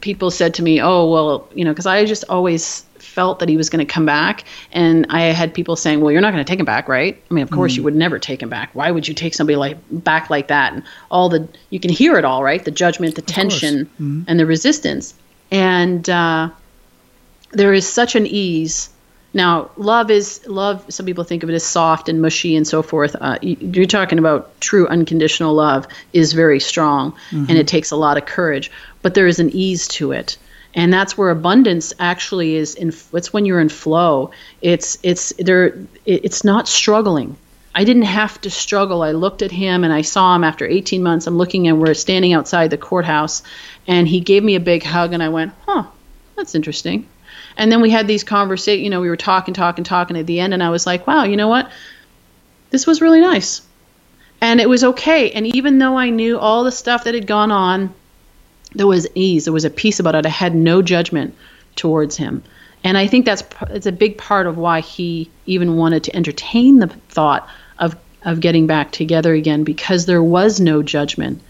[0.00, 2.86] people said to me oh well you know because i just always
[3.16, 4.44] felt that he was going to come back.
[4.72, 7.20] And i had people saying well you're not going to take him back right?
[7.30, 7.76] I mean of course mm.
[7.78, 8.70] you would never take him back.
[8.74, 10.74] Why would you take somebody like back like that?
[10.74, 12.62] And all the you can hear it all right?
[12.62, 14.22] The judgment the tension mm-hmm.
[14.26, 15.14] and the resistance.
[15.50, 16.50] And uh,
[17.52, 18.90] there is such an ease
[19.36, 20.82] now, love is love.
[20.88, 23.14] Some people think of it as soft and mushy and so forth.
[23.20, 27.44] Uh, you're talking about true unconditional love is very strong, mm-hmm.
[27.50, 28.70] and it takes a lot of courage.
[29.02, 30.38] But there is an ease to it,
[30.74, 32.74] and that's where abundance actually is.
[32.76, 34.30] In it's when you're in flow.
[34.62, 35.78] It's it's there.
[36.06, 37.36] It's not struggling.
[37.74, 39.02] I didn't have to struggle.
[39.02, 41.26] I looked at him and I saw him after 18 months.
[41.26, 43.42] I'm looking and we're standing outside the courthouse,
[43.86, 45.84] and he gave me a big hug, and I went, "Huh,
[46.36, 47.06] that's interesting."
[47.56, 50.40] And then we had these conversations, you know, we were talking, talking, talking at the
[50.40, 51.70] end, and I was like, wow, you know what?
[52.70, 53.62] This was really nice.
[54.40, 55.30] And it was okay.
[55.30, 57.94] And even though I knew all the stuff that had gone on,
[58.74, 60.26] there was ease, there was a peace about it.
[60.26, 61.34] I had no judgment
[61.76, 62.42] towards him.
[62.84, 66.78] And I think that's it's a big part of why he even wanted to entertain
[66.78, 71.40] the thought of of getting back together again because there was no judgment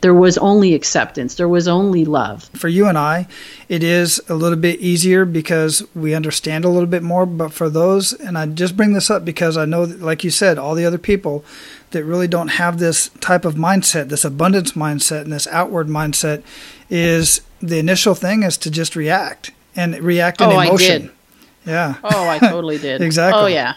[0.00, 1.34] there was only acceptance.
[1.34, 2.44] There was only love.
[2.54, 3.26] For you and i
[3.68, 7.68] it is a little bit easier because we understand a little bit more but for
[7.68, 10.74] those and i just bring this up because i know that, like you said all
[10.74, 11.44] the other people
[11.90, 16.42] that really don't have this type of mindset this abundance mindset and this outward mindset
[16.88, 20.70] is the initial thing is to just react and react in oh, emotion.
[20.70, 21.02] oh, emotion.
[21.02, 21.70] I did.
[21.70, 21.94] yeah.
[22.04, 23.02] Oh i totally did.
[23.02, 23.42] Exactly.
[23.42, 23.74] Oh yeah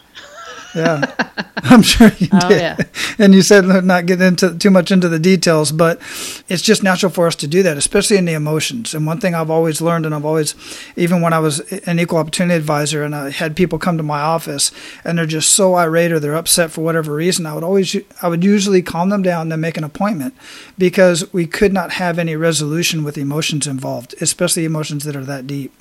[0.75, 1.13] yeah,
[1.57, 2.61] I'm sure you oh, did.
[2.61, 2.77] Yeah.
[3.17, 5.99] And you said not get into too much into the details, but
[6.47, 8.93] it's just natural for us to do that, especially in the emotions.
[8.93, 10.55] And one thing I've always learned, and I've always,
[10.95, 14.21] even when I was an equal opportunity advisor, and I had people come to my
[14.21, 14.71] office
[15.03, 18.27] and they're just so irate or they're upset for whatever reason, I would always, I
[18.27, 20.33] would usually calm them down and then make an appointment
[20.77, 25.47] because we could not have any resolution with emotions involved, especially emotions that are that
[25.47, 25.73] deep.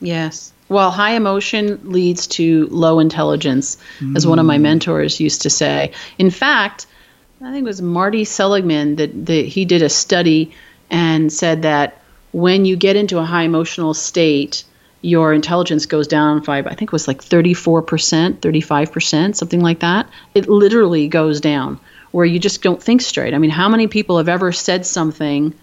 [0.00, 0.52] Yes.
[0.72, 4.16] Well, high emotion leads to low intelligence, mm.
[4.16, 4.62] as one of my mm.
[4.62, 5.92] mentors used to say.
[6.18, 6.86] In fact,
[7.42, 10.52] I think it was Marty Seligman that, that he did a study
[10.90, 12.00] and said that
[12.32, 14.64] when you get into a high emotional state,
[15.02, 20.08] your intelligence goes down by I think it was like 34%, 35%, something like that.
[20.34, 21.80] It literally goes down
[22.12, 23.34] where you just don't think straight.
[23.34, 25.54] I mean, how many people have ever said something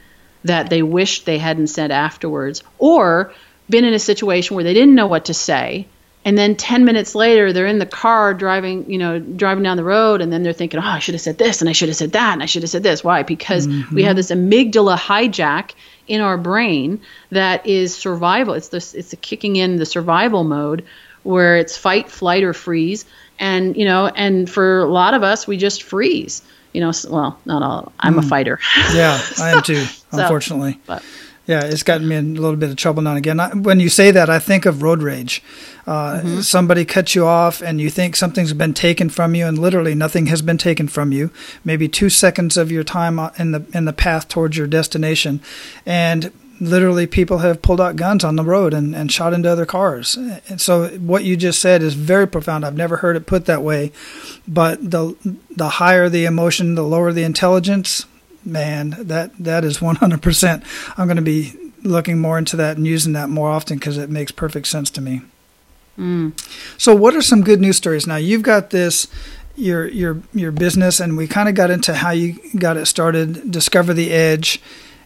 [0.43, 3.33] that they wished they hadn't said afterwards or
[3.69, 5.87] been in a situation where they didn't know what to say
[6.25, 9.83] and then 10 minutes later they're in the car driving you know driving down the
[9.83, 11.95] road and then they're thinking oh i should have said this and i should have
[11.95, 13.03] said that and i should have said this.
[13.03, 13.23] Why?
[13.23, 13.95] Because mm-hmm.
[13.95, 15.71] we have this amygdala hijack
[16.07, 18.55] in our brain that is survival.
[18.55, 20.85] It's this it's a kicking in the survival mode
[21.23, 23.05] where it's fight flight or freeze
[23.39, 26.41] and you know and for a lot of us we just freeze.
[26.73, 27.93] You know well not all.
[27.99, 28.19] I'm mm.
[28.19, 28.59] a fighter.
[28.93, 30.73] Yeah so, i am too unfortunately.
[30.73, 31.03] so, but
[31.49, 33.39] yeah, it's gotten me in a little bit of trouble now and again.
[33.39, 35.41] I, when you say that, I think of road rage.
[35.87, 36.41] Uh, mm-hmm.
[36.41, 40.27] Somebody cuts you off, and you think something's been taken from you, and literally nothing
[40.27, 41.31] has been taken from you.
[41.65, 45.41] Maybe two seconds of your time in the in the path towards your destination,
[45.87, 46.31] and
[46.61, 50.17] literally people have pulled out guns on the road and, and shot into other cars.
[50.17, 52.63] And so what you just said is very profound.
[52.63, 53.91] I've never heard it put that way.
[54.47, 55.15] But the
[55.49, 58.05] the higher the emotion, the lower the intelligence,
[58.45, 60.63] man, that that is 100%.
[60.97, 64.09] I'm going to be looking more into that and using that more often because it
[64.09, 65.21] makes perfect sense to me.
[65.97, 66.33] Mm.
[66.77, 68.07] So, what are some good news stories?
[68.07, 69.07] Now, you've got this
[69.55, 73.51] your your your business, and we kind of got into how you got it started.
[73.51, 74.61] Discover the edge,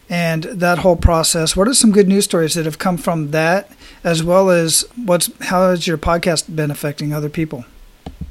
[0.09, 1.55] and that whole process.
[1.55, 3.71] What are some good news stories that have come from that,
[4.03, 7.65] as well as what's how has your podcast been affecting other people?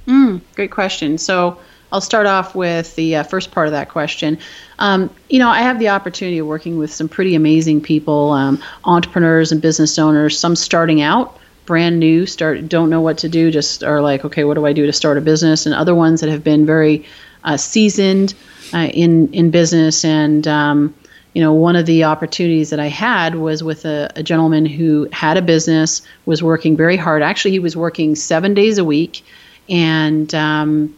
[0.06, 1.18] Mm, great question.
[1.18, 1.58] So
[1.92, 4.38] I'll start off with the uh, first part of that question.
[4.78, 8.62] Um, you know, I have the opportunity of working with some pretty amazing people, um,
[8.84, 13.50] entrepreneurs and business owners, some starting out brand new, start don't know what to do,
[13.50, 15.66] just are like, okay, what do I do to start a business?
[15.66, 17.04] And other ones that have been very
[17.44, 18.34] uh, seasoned
[18.72, 20.04] uh, in in business.
[20.04, 20.94] And um,
[21.34, 25.08] you know, one of the opportunities that I had was with a, a gentleman who
[25.12, 27.22] had a business, was working very hard.
[27.22, 29.24] Actually, he was working seven days a week,
[29.68, 30.96] and um,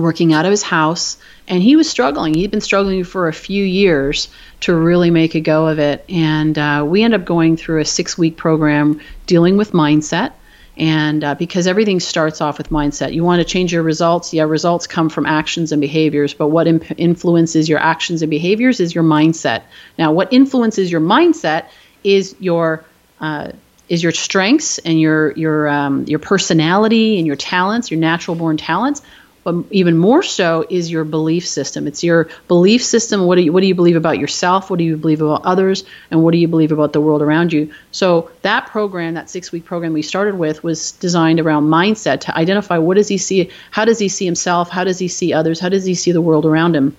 [0.00, 1.16] working out of his house
[1.48, 2.34] and he was struggling.
[2.34, 4.28] He'd been struggling for a few years
[4.60, 7.84] to really make a go of it and uh, we ended up going through a
[7.84, 10.32] six week program dealing with mindset
[10.76, 13.12] and uh, because everything starts off with mindset.
[13.12, 16.66] You want to change your results yeah results come from actions and behaviors but what
[16.66, 19.62] imp- influences your actions and behaviors is your mindset.
[19.98, 21.66] Now what influences your mindset
[22.04, 22.84] is your
[23.20, 23.52] uh,
[23.90, 28.56] is your strengths and your your um, your personality and your talents, your natural born
[28.56, 29.02] talents
[29.50, 31.88] but even more so is your belief system.
[31.88, 33.26] It's your belief system.
[33.26, 34.70] What do you what do you believe about yourself?
[34.70, 35.84] What do you believe about others?
[36.10, 37.72] And what do you believe about the world around you?
[37.90, 42.38] So that program, that six week program we started with, was designed around mindset to
[42.38, 45.58] identify what does he see, how does he see himself, how does he see others,
[45.58, 46.96] how does he see the world around him.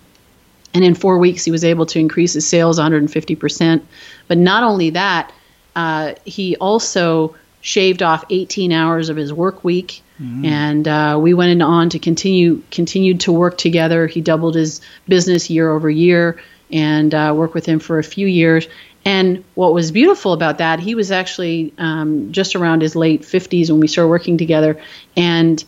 [0.74, 3.82] And in four weeks, he was able to increase his sales 150%.
[4.28, 5.32] But not only that,
[5.76, 10.46] uh, he also shaved off 18 hours of his work week Mm-hmm.
[10.46, 14.06] And uh, we went on to continue continued to work together.
[14.06, 16.40] He doubled his business year over year,
[16.72, 18.68] and uh, worked with him for a few years.
[19.04, 23.72] And what was beautiful about that, he was actually um, just around his late 50s
[23.72, 24.80] when we started working together,
[25.18, 25.64] and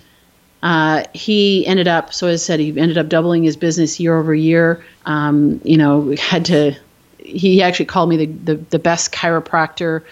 [0.62, 2.14] uh, he ended up.
[2.14, 4.86] So as I said, he ended up doubling his business year over year.
[5.06, 6.76] Um, you know, had to.
[7.18, 10.04] He actually called me the, the, the best chiropractor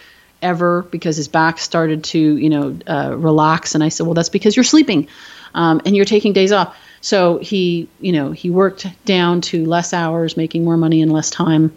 [0.42, 3.76] ever because his back started to, you know, uh, relax.
[3.76, 5.08] And I said, well, that's because you're sleeping
[5.54, 6.76] um, and you're taking days off.
[7.02, 11.30] So he, you know, he worked down to less hours, making more money in less
[11.30, 11.74] time.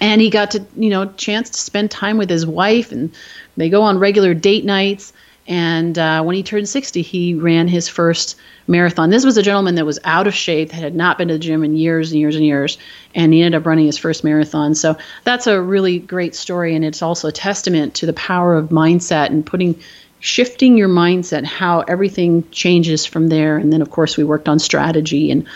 [0.00, 3.14] And he got to, you know, chance to spend time with his wife, and
[3.56, 5.12] they go on regular date nights.
[5.48, 9.10] And uh, when he turned 60, he ran his first marathon.
[9.10, 11.40] This was a gentleman that was out of shape, that had not been to the
[11.40, 12.78] gym in years and years and years,
[13.14, 14.74] and he ended up running his first marathon.
[14.74, 18.70] So that's a really great story, and it's also a testament to the power of
[18.70, 19.78] mindset and putting
[20.18, 23.56] shifting your mindset, how everything changes from there.
[23.58, 25.46] And then, of course, we worked on strategy and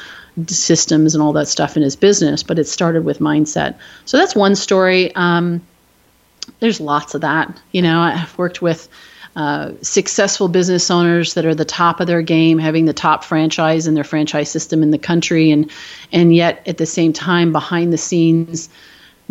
[0.47, 3.77] systems and all that stuff in his business, but it started with mindset.
[4.05, 5.15] So that's one story.
[5.15, 5.63] Um,
[6.61, 7.61] there's lots of that.
[7.73, 8.89] You know, I've worked with
[9.37, 13.87] uh, successful business owners that are the top of their game, having the top franchise
[13.87, 15.71] in their franchise system in the country, and
[16.13, 18.69] and yet at the same time behind the scenes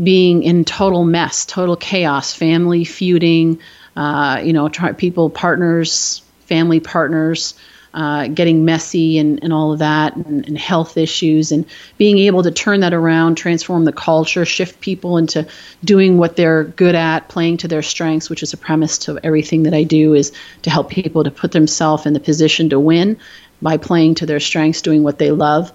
[0.02, 3.60] being in total mess, total chaos, family feuding,
[3.98, 7.56] uh, you know, try, people partners, family partners
[7.94, 11.66] uh, getting messy and, and all of that, and, and, health issues, and
[11.98, 15.48] being able to turn that around, transform the culture, shift people into
[15.84, 19.64] doing what they're good at, playing to their strengths, which is a premise to everything
[19.64, 20.32] that I do, is
[20.62, 23.18] to help people to put themselves in the position to win
[23.62, 25.72] by playing to their strengths, doing what they love.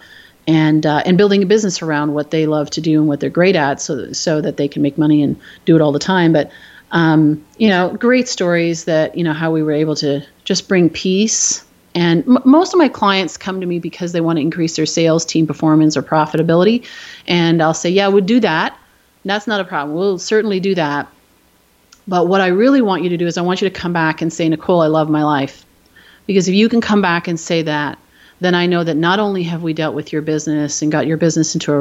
[0.47, 3.31] and uh, and building a business around what they love to do and what they're
[3.31, 6.33] great at, so so that they can make money and do it all the time.
[6.33, 6.51] But
[6.93, 10.91] um, you know, great stories that you know how we were able to just bring
[10.91, 11.64] peace.
[11.95, 14.87] And m- most of my clients come to me because they want to increase their
[14.87, 16.85] sales team performance or profitability,
[17.27, 18.77] and I'll say, yeah, we'll do that.
[19.25, 19.97] That's not a problem.
[19.97, 21.09] We'll certainly do that.
[22.07, 24.21] But what I really want you to do is I want you to come back
[24.21, 25.65] and say, Nicole, I love my life.
[26.27, 27.99] Because if you can come back and say that,
[28.41, 31.17] then I know that not only have we dealt with your business and got your
[31.17, 31.73] business into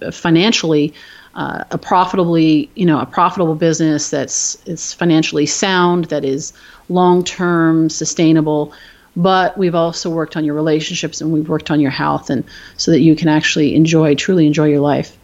[0.00, 0.94] a financially
[1.34, 6.52] uh, a profitably, you know, a profitable business that's is financially sound, that is
[6.88, 8.72] long-term, sustainable.
[9.16, 12.44] But we've also worked on your relationships and we've worked on your health, and
[12.76, 15.16] so that you can actually enjoy, truly enjoy your life.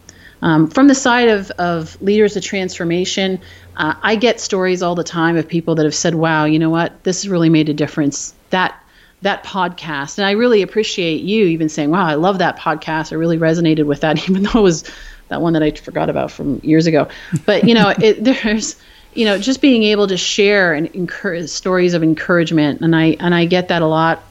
[0.43, 3.41] Um, from the side of, of leaders of transformation,
[3.77, 6.71] uh, I get stories all the time of people that have said, "Wow, you know
[6.71, 7.03] what?
[7.05, 8.79] This has really made a difference." That
[9.23, 10.19] that podcast.
[10.19, 13.13] And I really appreciate you even saying, wow, I love that podcast.
[13.13, 14.85] I really resonated with that, even though it was
[15.29, 17.09] that one that I forgot about from years ago.
[17.45, 18.77] But, you know, it, there's,
[19.17, 21.11] you know, just being able to share and
[21.49, 22.83] stories of encouragement.
[22.83, 24.23] And I, and I get that a lot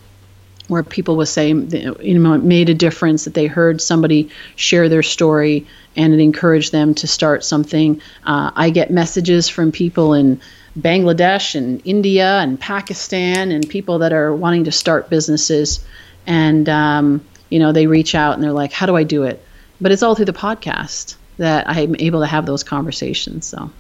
[0.68, 4.88] where people will say, you know, it made a difference that they heard somebody share
[4.90, 5.66] their story
[5.96, 8.02] and it encouraged them to start something.
[8.24, 10.40] Uh, I get messages from people in
[10.80, 15.84] Bangladesh and India and Pakistan and people that are wanting to start businesses.
[16.28, 19.44] And, um, you know, they reach out and they're like, how do I do it?
[19.82, 23.46] But it's all through the podcast that I'm able to have those conversations.
[23.46, 23.72] So.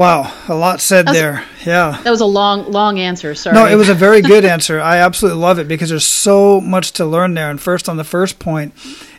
[0.00, 1.44] Wow, a lot said was, there.
[1.66, 2.00] Yeah.
[2.04, 3.34] That was a long, long answer.
[3.34, 3.54] Sorry.
[3.54, 4.80] No, it was a very good answer.
[4.80, 7.50] I absolutely love it because there's so much to learn there.
[7.50, 8.72] And first, on the first point,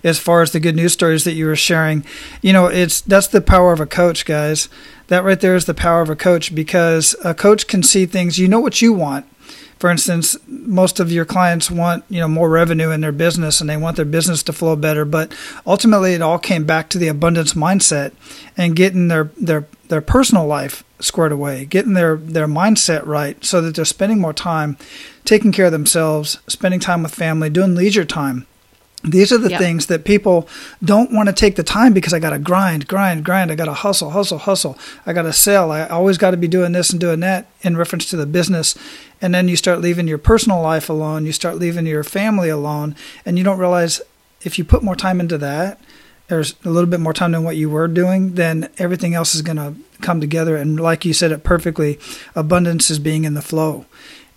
[0.04, 2.04] as far as the good news stories that you were sharing,
[2.42, 4.70] you know, it's that's the power of a coach, guys.
[5.06, 8.40] That right there is the power of a coach because a coach can see things.
[8.40, 9.28] You know what you want.
[9.78, 13.70] For instance, most of your clients want you know more revenue in their business and
[13.70, 15.06] they want their business to flow better.
[15.06, 15.32] But
[15.68, 18.14] ultimately, it all came back to the abundance mindset
[18.58, 23.62] and getting their their their personal life squared away, getting their their mindset right, so
[23.62, 24.78] that they're spending more time
[25.24, 28.48] taking care of themselves, spending time with family, doing leisure time
[29.04, 29.60] these are the yep.
[29.60, 30.48] things that people
[30.84, 33.52] don't want to take the time because I got to grind, grind, grind.
[33.52, 34.78] I got to hustle, hustle, hustle.
[35.06, 35.72] I got to sell.
[35.72, 38.76] I always got to be doing this and doing that in reference to the business.
[39.20, 41.26] And then you start leaving your personal life alone.
[41.26, 42.96] You start leaving your family alone.
[43.26, 44.02] And you don't realize
[44.44, 45.80] if you put more time into that,
[46.32, 49.42] there's a little bit more time than what you were doing, then everything else is
[49.42, 50.56] going to come together.
[50.56, 52.00] And like you said it perfectly,
[52.34, 53.86] abundance is being in the flow.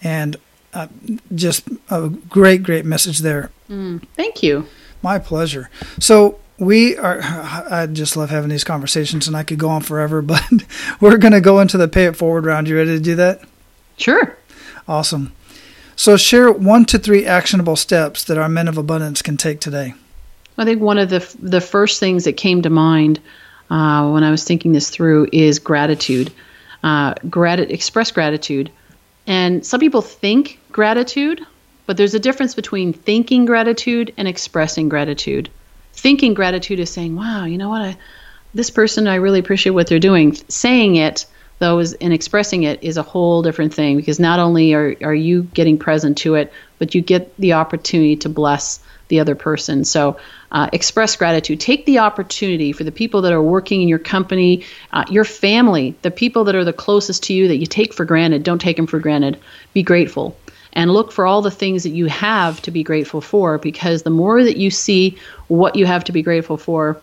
[0.02, 0.36] And
[0.72, 0.88] uh,
[1.36, 3.52] just a great, great message there.
[3.70, 4.66] Mm, thank you.
[5.02, 5.70] My pleasure.
[6.00, 7.20] So we are.
[7.22, 10.20] I just love having these conversations, and I could go on forever.
[10.26, 10.64] But
[11.00, 12.66] we're going to go into the pay it forward round.
[12.66, 13.40] You ready to do that?
[13.96, 14.36] Sure.
[14.88, 15.32] Awesome.
[15.94, 19.94] So share one to three actionable steps that our men of abundance can take today.
[20.56, 23.20] I think one of the the first things that came to mind
[23.70, 26.32] uh, when I was thinking this through is gratitude.
[26.82, 28.70] Uh, grat- express gratitude
[29.26, 31.44] and some people think gratitude,
[31.86, 35.48] but there's a difference between thinking gratitude and expressing gratitude.
[35.94, 37.82] Thinking gratitude is saying, wow, you know what?
[37.82, 37.96] I,
[38.52, 40.34] this person, I really appreciate what they're doing.
[40.48, 41.26] Saying it,
[41.58, 45.14] though, is, and expressing it is a whole different thing because not only are, are
[45.14, 49.84] you getting present to it, but you get the opportunity to bless the other person.
[49.84, 50.18] So
[50.52, 51.60] uh, express gratitude.
[51.60, 55.94] Take the opportunity for the people that are working in your company, uh, your family,
[56.02, 58.42] the people that are the closest to you that you take for granted.
[58.42, 59.38] Don't take them for granted.
[59.72, 60.36] Be grateful.
[60.72, 64.10] And look for all the things that you have to be grateful for because the
[64.10, 67.00] more that you see what you have to be grateful for,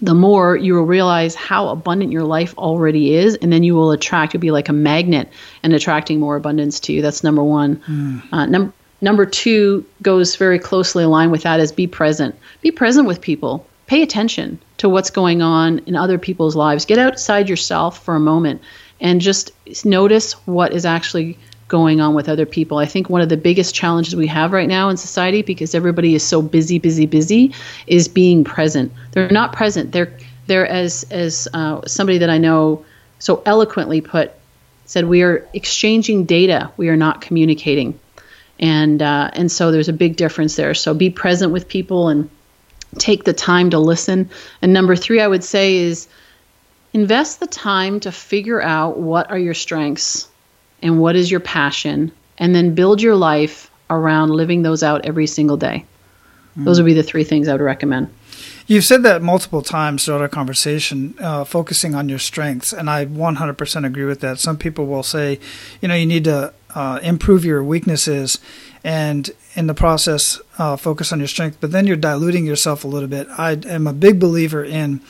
[0.00, 3.92] the more you will realize how abundant your life already is, and then you will
[3.92, 4.34] attract.
[4.34, 5.30] You'll be like a magnet
[5.62, 7.00] and attracting more abundance to you.
[7.00, 7.76] That's number one.
[7.76, 8.22] Mm.
[8.32, 12.34] Uh, number Number two goes very closely aligned with that is be present.
[12.60, 13.66] Be present with people.
[13.86, 16.86] Pay attention to what's going on in other people's lives.
[16.86, 18.62] Get outside yourself for a moment
[19.00, 19.52] and just
[19.84, 21.36] notice what is actually
[21.68, 22.78] going on with other people.
[22.78, 26.14] I think one of the biggest challenges we have right now in society because everybody
[26.14, 27.52] is so busy, busy, busy
[27.86, 28.92] is being present.
[29.12, 29.92] They're not present.
[29.92, 30.16] They're
[30.46, 32.84] they're as as uh, somebody that I know
[33.18, 34.32] so eloquently put
[34.86, 36.70] said we are exchanging data.
[36.76, 37.98] We are not communicating
[38.58, 40.74] and uh, and so there's a big difference there.
[40.74, 42.28] So be present with people and
[42.98, 44.30] take the time to listen.
[44.62, 46.08] And number three, I would say is
[46.92, 50.28] invest the time to figure out what are your strengths
[50.82, 55.26] and what is your passion, and then build your life around living those out every
[55.26, 55.84] single day.
[56.58, 56.64] Mm.
[56.64, 58.12] Those would be the three things I would recommend.
[58.66, 63.04] You've said that multiple times throughout our conversation, uh, focusing on your strengths, and I
[63.04, 64.38] 100% agree with that.
[64.38, 65.38] Some people will say,
[65.82, 68.38] you know, you need to uh, improve your weaknesses,
[68.82, 72.88] and in the process uh, focus on your strength, but then you're diluting yourself a
[72.88, 73.26] little bit.
[73.38, 75.00] I am a big believer in,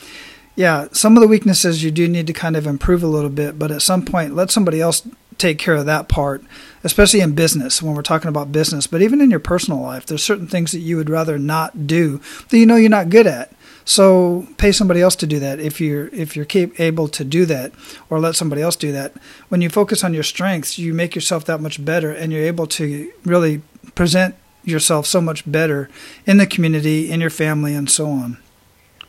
[0.54, 3.58] yeah, some of the weaknesses you do need to kind of improve a little bit,
[3.58, 5.06] but at some point, let somebody else
[5.38, 6.42] take care of that part,
[6.82, 8.86] especially in business when we're talking about business.
[8.86, 12.20] But even in your personal life, there's certain things that you would rather not do
[12.48, 13.52] that you know you're not good at.
[13.84, 16.46] So pay somebody else to do that if you're if you're
[16.78, 17.72] able to do that,
[18.08, 19.12] or let somebody else do that.
[19.48, 22.66] When you focus on your strengths, you make yourself that much better, and you're able
[22.68, 23.60] to really
[23.94, 25.90] present yourself so much better
[26.26, 28.38] in the community, in your family, and so on.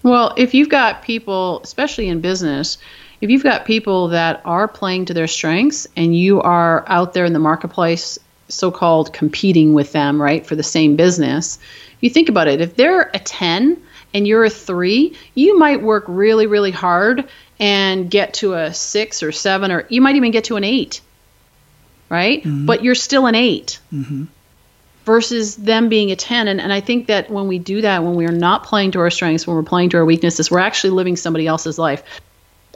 [0.03, 2.77] Well, if you've got people, especially in business,
[3.21, 7.25] if you've got people that are playing to their strengths and you are out there
[7.25, 11.57] in the marketplace so called competing with them, right, for the same business,
[12.01, 12.61] you think about it.
[12.61, 13.81] If they're a 10
[14.13, 17.27] and you're a three, you might work really, really hard
[17.59, 21.01] and get to a six or seven, or you might even get to an eight,
[22.09, 22.43] right?
[22.43, 22.65] Mm-hmm.
[22.65, 24.23] But you're still an 8 mm-hmm.
[25.05, 26.47] versus them being a 10.
[26.47, 28.99] And, and I think that when we do that, when we are not playing to
[28.99, 32.03] our strengths, when we're playing to our weaknesses, we're actually living somebody else's life.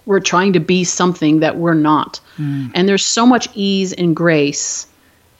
[0.05, 2.19] We're trying to be something that we're not.
[2.37, 2.71] Mm.
[2.73, 4.87] And there's so much ease and grace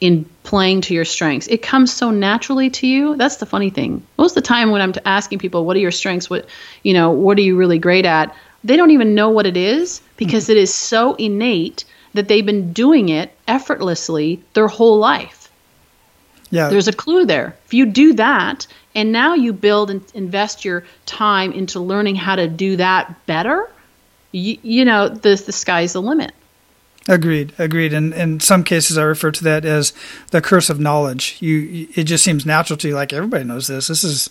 [0.01, 1.47] in playing to your strengths.
[1.47, 3.15] It comes so naturally to you.
[3.15, 4.05] That's the funny thing.
[4.17, 6.29] Most of the time when I'm asking people, what are your strengths?
[6.29, 6.47] What,
[6.83, 8.33] you know, what are you really great at?
[8.63, 10.53] They don't even know what it is because mm-hmm.
[10.53, 15.51] it is so innate that they've been doing it effortlessly their whole life.
[16.49, 16.69] Yeah.
[16.69, 17.55] There's a clue there.
[17.65, 22.35] If you do that and now you build and invest your time into learning how
[22.35, 23.69] to do that better,
[24.31, 26.31] you, you know, the, the sky's the limit.
[27.07, 27.93] Agreed, agreed.
[27.93, 29.93] And in some cases, I refer to that as
[30.31, 31.37] the curse of knowledge.
[31.39, 33.87] You, it just seems natural to you, like everybody knows this.
[33.87, 34.29] This is,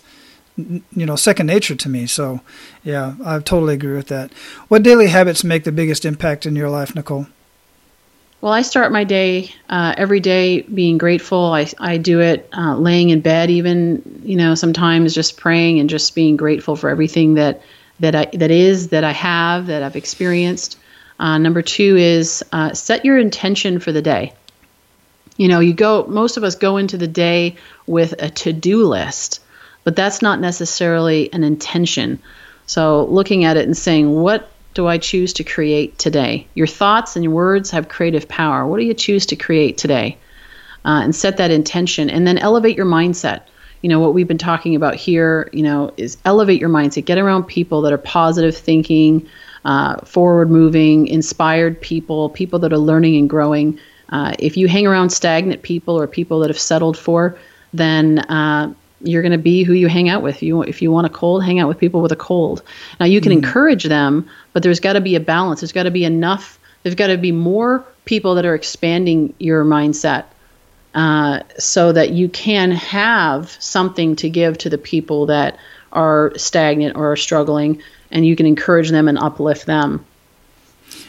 [0.55, 2.05] you know, second nature to me.
[2.07, 2.39] So,
[2.83, 4.31] yeah, I totally agree with that.
[4.69, 7.27] What daily habits make the biggest impact in your life, Nicole?
[8.41, 11.51] Well, I start my day uh, every day being grateful.
[11.51, 15.89] I, I do it uh, laying in bed, even you know sometimes just praying and
[15.89, 17.61] just being grateful for everything that
[17.99, 20.77] that I that is that I have that I've experienced.
[21.19, 24.33] Uh, number two is uh, set your intention for the day.
[25.35, 27.55] You know, you go, most of us go into the day
[27.87, 29.41] with a to do list,
[29.83, 32.19] but that's not necessarily an intention.
[32.65, 36.47] So, looking at it and saying, what do I choose to create today?
[36.55, 38.67] Your thoughts and your words have creative power.
[38.67, 40.17] What do you choose to create today?
[40.85, 43.41] Uh, and set that intention and then elevate your mindset.
[43.81, 47.05] You know, what we've been talking about here, you know, is elevate your mindset.
[47.05, 49.27] Get around people that are positive thinking,
[49.65, 53.79] uh, forward moving, inspired people, people that are learning and growing.
[54.09, 57.37] Uh, if you hang around stagnant people or people that have settled for,
[57.73, 60.37] then uh, you're going to be who you hang out with.
[60.37, 62.63] If you, if you want a cold, hang out with people with a cold.
[62.99, 63.35] Now, you can mm.
[63.35, 65.61] encourage them, but there's got to be a balance.
[65.61, 69.63] There's got to be enough, there's got to be more people that are expanding your
[69.63, 70.25] mindset.
[70.95, 75.57] Uh, so that you can have something to give to the people that
[75.91, 77.79] are stagnant or are struggling
[78.11, 80.05] and you can encourage them and uplift them.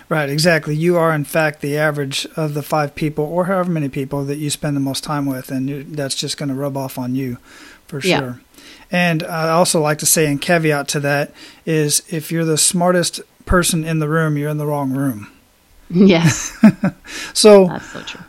[0.08, 0.74] Right, exactly.
[0.74, 4.38] You are, in fact, the average of the five people, or however many people that
[4.38, 7.38] you spend the most time with, and that's just going to rub off on you,
[7.86, 8.10] for sure.
[8.10, 8.34] Yeah.
[8.90, 11.32] And I also like to say, and caveat to that
[11.64, 15.30] is, if you're the smartest person in the room, you're in the wrong room.
[15.88, 16.58] Yes.
[17.32, 18.20] so that's so true.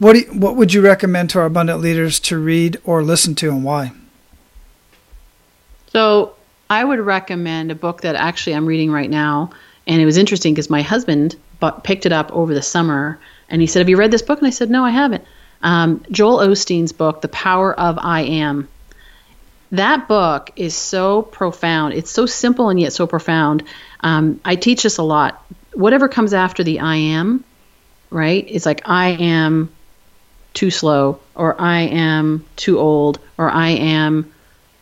[0.00, 3.50] What you, what would you recommend to our abundant leaders to read or listen to,
[3.50, 3.92] and why?
[5.92, 6.32] So
[6.70, 9.50] I would recommend a book that actually I'm reading right now.
[9.86, 11.36] And it was interesting because my husband
[11.82, 13.20] picked it up over the summer
[13.50, 14.38] and he said, Have you read this book?
[14.38, 15.22] And I said, No, I haven't.
[15.62, 18.68] Um, Joel Osteen's book, The Power of I Am.
[19.72, 21.92] That book is so profound.
[21.92, 23.64] It's so simple and yet so profound.
[24.00, 25.44] Um, I teach this a lot.
[25.74, 27.44] Whatever comes after the I am,
[28.08, 28.46] right?
[28.48, 29.70] It's like I am
[30.54, 34.32] too slow, or I am too old, or I am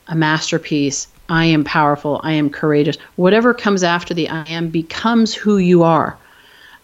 [0.07, 1.09] a masterpiece.
[1.29, 2.97] I am powerful, I am courageous.
[3.17, 6.17] Whatever comes after the I am becomes who you are.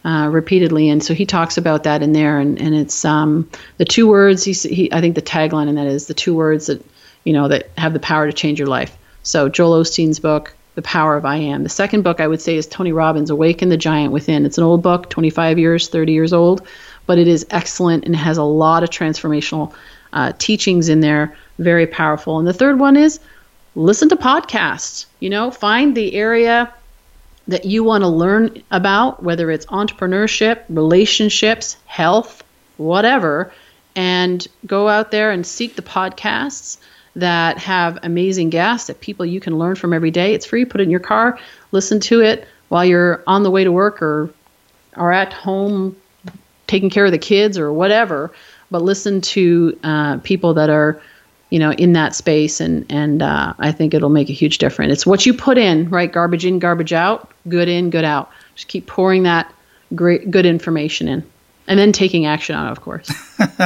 [0.04, 3.86] Uh, repeatedly, and so he talks about that in there, and, and it's um, the
[3.86, 4.44] two words.
[4.44, 6.84] He, he, I think the tagline in that is the two words that
[7.24, 8.94] you know that have the power to change your life.
[9.22, 11.62] So Joel Osteen's book, The Power of I Am.
[11.62, 14.44] The second book I would say is Tony Robbins' Awaken the Giant Within.
[14.44, 16.66] It's an old book, 25 years, 30 years old,
[17.06, 19.72] but it is excellent and has a lot of transformational
[20.12, 21.36] uh, teachings in there.
[21.58, 22.38] Very powerful.
[22.38, 23.20] And the third one is
[23.74, 25.06] listen to podcasts.
[25.20, 26.72] You know, find the area
[27.48, 32.42] that you want to learn about, whether it's entrepreneurship, relationships, health,
[32.78, 33.52] whatever,
[33.94, 36.78] and go out there and seek the podcasts
[37.16, 40.34] that have amazing guests that people you can learn from every day.
[40.34, 40.64] It's free.
[40.64, 41.38] Put it in your car,
[41.70, 44.30] listen to it while you're on the way to work or
[44.94, 45.96] are at home
[46.66, 48.32] taking care of the kids or whatever.
[48.70, 51.00] But listen to uh, people that are
[51.54, 54.92] you know, in that space, and and uh, I think it'll make a huge difference.
[54.92, 56.10] It's what you put in, right?
[56.10, 57.30] Garbage in, garbage out.
[57.48, 58.28] Good in, good out.
[58.56, 59.54] Just keep pouring that
[59.94, 61.24] great, good information in,
[61.66, 63.10] and then taking action on of course.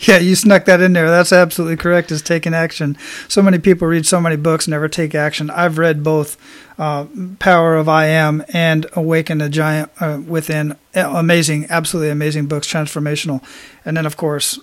[0.00, 1.10] yeah, you snuck that in there.
[1.10, 2.10] That's absolutely correct.
[2.10, 2.96] Is taking action.
[3.28, 5.50] So many people read so many books, never take action.
[5.50, 6.36] I've read both
[6.78, 7.06] uh,
[7.38, 10.76] Power of I Am and Awaken a Giant uh, Within.
[10.94, 13.42] Amazing, absolutely amazing books, transformational.
[13.84, 14.58] And then, of course,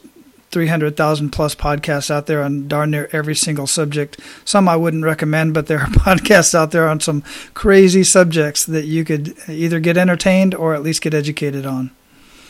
[0.51, 4.19] 300,000 plus podcasts out there on darn near every single subject.
[4.45, 7.23] Some I wouldn't recommend, but there are podcasts out there on some
[7.53, 11.91] crazy subjects that you could either get entertained or at least get educated on.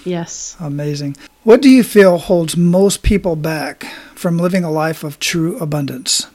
[0.10, 0.57] Yes.
[0.60, 1.16] Amazing.
[1.43, 3.84] What do you feel holds most people back
[4.16, 6.26] from living a life of true abundance?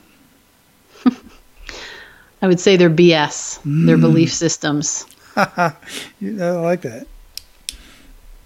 [2.43, 3.87] I would say their BS, mm.
[3.87, 5.07] their belief systems.
[5.37, 5.75] I
[6.21, 7.07] like that.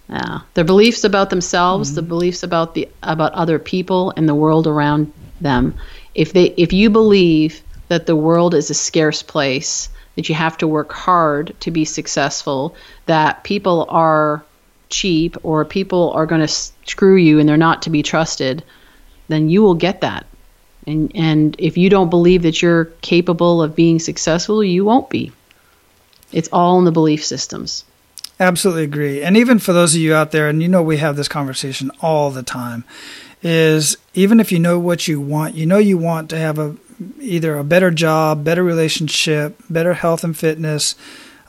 [0.09, 1.95] Yeah, their beliefs about themselves, mm-hmm.
[1.97, 5.75] the beliefs about the about other people and the world around them.
[6.15, 10.57] If they if you believe that the world is a scarce place, that you have
[10.57, 12.75] to work hard to be successful,
[13.05, 14.43] that people are
[14.89, 18.63] cheap or people are going to screw you and they're not to be trusted,
[19.27, 20.25] then you will get that.
[20.87, 25.31] And and if you don't believe that you're capable of being successful, you won't be.
[26.31, 27.85] It's all in the belief systems.
[28.39, 29.21] Absolutely agree.
[29.21, 31.91] And even for those of you out there, and you know we have this conversation
[32.01, 32.85] all the time,
[33.41, 36.75] is even if you know what you want, you know you want to have a
[37.19, 40.95] either a better job, better relationship, better health and fitness,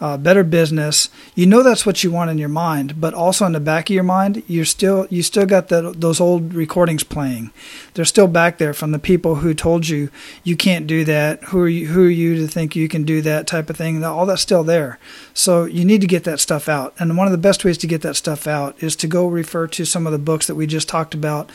[0.00, 1.10] uh, better business.
[1.34, 3.94] You know that's what you want in your mind, but also in the back of
[3.94, 7.50] your mind, you're still you still got the, those old recordings playing.
[7.94, 10.10] They're still back there from the people who told you
[10.42, 11.44] you can't do that.
[11.44, 11.88] Who are you?
[11.88, 14.02] Who are you to think you can do that type of thing?
[14.02, 14.98] All that's still there.
[15.34, 16.94] So you need to get that stuff out.
[16.98, 19.66] And one of the best ways to get that stuff out is to go refer
[19.68, 21.50] to some of the books that we just talked about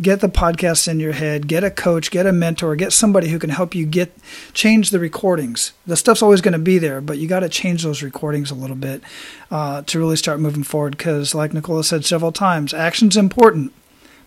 [0.00, 3.38] get the podcasts in your head get a coach get a mentor get somebody who
[3.38, 4.14] can help you get
[4.52, 5.72] change the recordings.
[5.86, 8.54] The stuff's always going to be there but you got to change those recordings a
[8.54, 9.02] little bit
[9.50, 13.72] uh, to really start moving forward because like nicola said several times action's important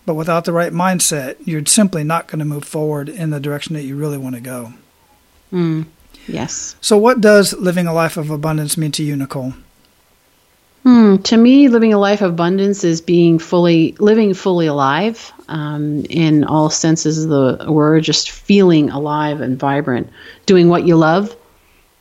[0.04, 3.74] but without the right mindset you're simply not going to move forward in the direction
[3.74, 4.72] that you really want to go.
[5.52, 5.86] Mm,
[6.26, 6.76] yes.
[6.80, 9.54] So what does living a life of abundance mean to you nicole
[10.82, 16.04] Hmm, to me, living a life of abundance is being fully, living fully alive um,
[16.10, 20.10] in all senses of the word, just feeling alive and vibrant,
[20.44, 21.36] doing what you love,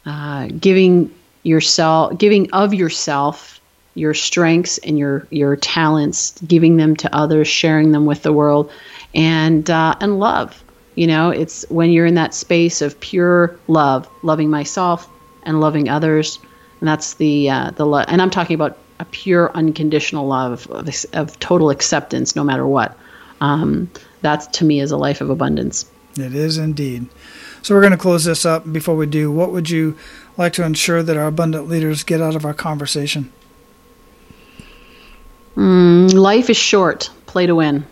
[0.07, 1.13] uh, giving
[1.43, 3.61] yourself, giving of yourself,
[3.93, 8.71] your strengths and your your talents, giving them to others, sharing them with the world,
[9.13, 10.63] and uh, and love.
[10.95, 15.07] You know, it's when you're in that space of pure love, loving myself
[15.43, 16.39] and loving others
[16.81, 18.05] and that's the uh, the love.
[18.09, 22.97] And I'm talking about a pure unconditional love of, of total acceptance, no matter what.
[23.39, 23.89] Um,
[24.21, 25.89] that to me is a life of abundance.
[26.17, 27.07] It is indeed.
[27.61, 28.71] So we're going to close this up.
[28.71, 29.97] Before we do, what would you
[30.37, 33.31] like to ensure that our abundant leaders get out of our conversation?
[35.55, 37.09] Mm, life is short.
[37.25, 37.85] Play to win.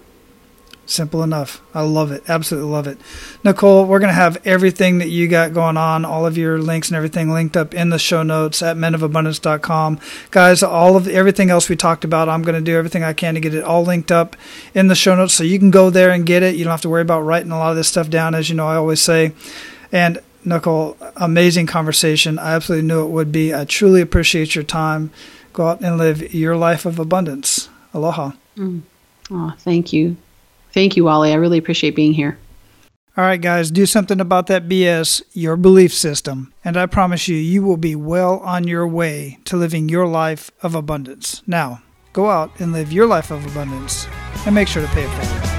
[0.90, 1.62] Simple enough.
[1.72, 2.24] I love it.
[2.28, 2.98] Absolutely love it.
[3.44, 6.90] Nicole, we're going to have everything that you got going on, all of your links
[6.90, 10.00] and everything linked up in the show notes at menofabundance.com.
[10.32, 13.36] Guys, all of everything else we talked about, I'm going to do everything I can
[13.36, 14.36] to get it all linked up
[14.74, 16.56] in the show notes so you can go there and get it.
[16.56, 18.56] You don't have to worry about writing a lot of this stuff down, as you
[18.56, 19.34] know, I always say.
[19.92, 22.40] And Nicole, amazing conversation.
[22.40, 23.54] I absolutely knew it would be.
[23.54, 25.12] I truly appreciate your time.
[25.54, 27.70] Go out and live your life of abundance.
[27.94, 28.32] Aloha.
[28.58, 28.82] Mm.
[29.30, 30.18] Oh, thank you.
[30.72, 31.32] Thank you, Wally.
[31.32, 32.38] I really appreciate being here.
[33.18, 37.36] All right, guys, do something about that BS, your belief system, and I promise you,
[37.36, 41.44] you will be well on your way to living your life of abundance.
[41.46, 41.82] Now,
[42.14, 44.08] go out and live your life of abundance
[44.46, 45.50] and make sure to pay it forward.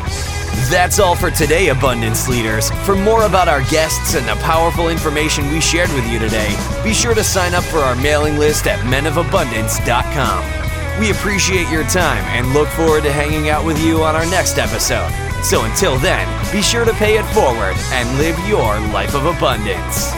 [0.70, 2.70] That's all for today, Abundance Leaders.
[2.86, 6.94] For more about our guests and the powerful information we shared with you today, be
[6.94, 10.69] sure to sign up for our mailing list at menofabundance.com.
[10.98, 14.58] We appreciate your time and look forward to hanging out with you on our next
[14.58, 15.10] episode.
[15.42, 20.12] So until then, be sure to pay it forward and live your life of abundance.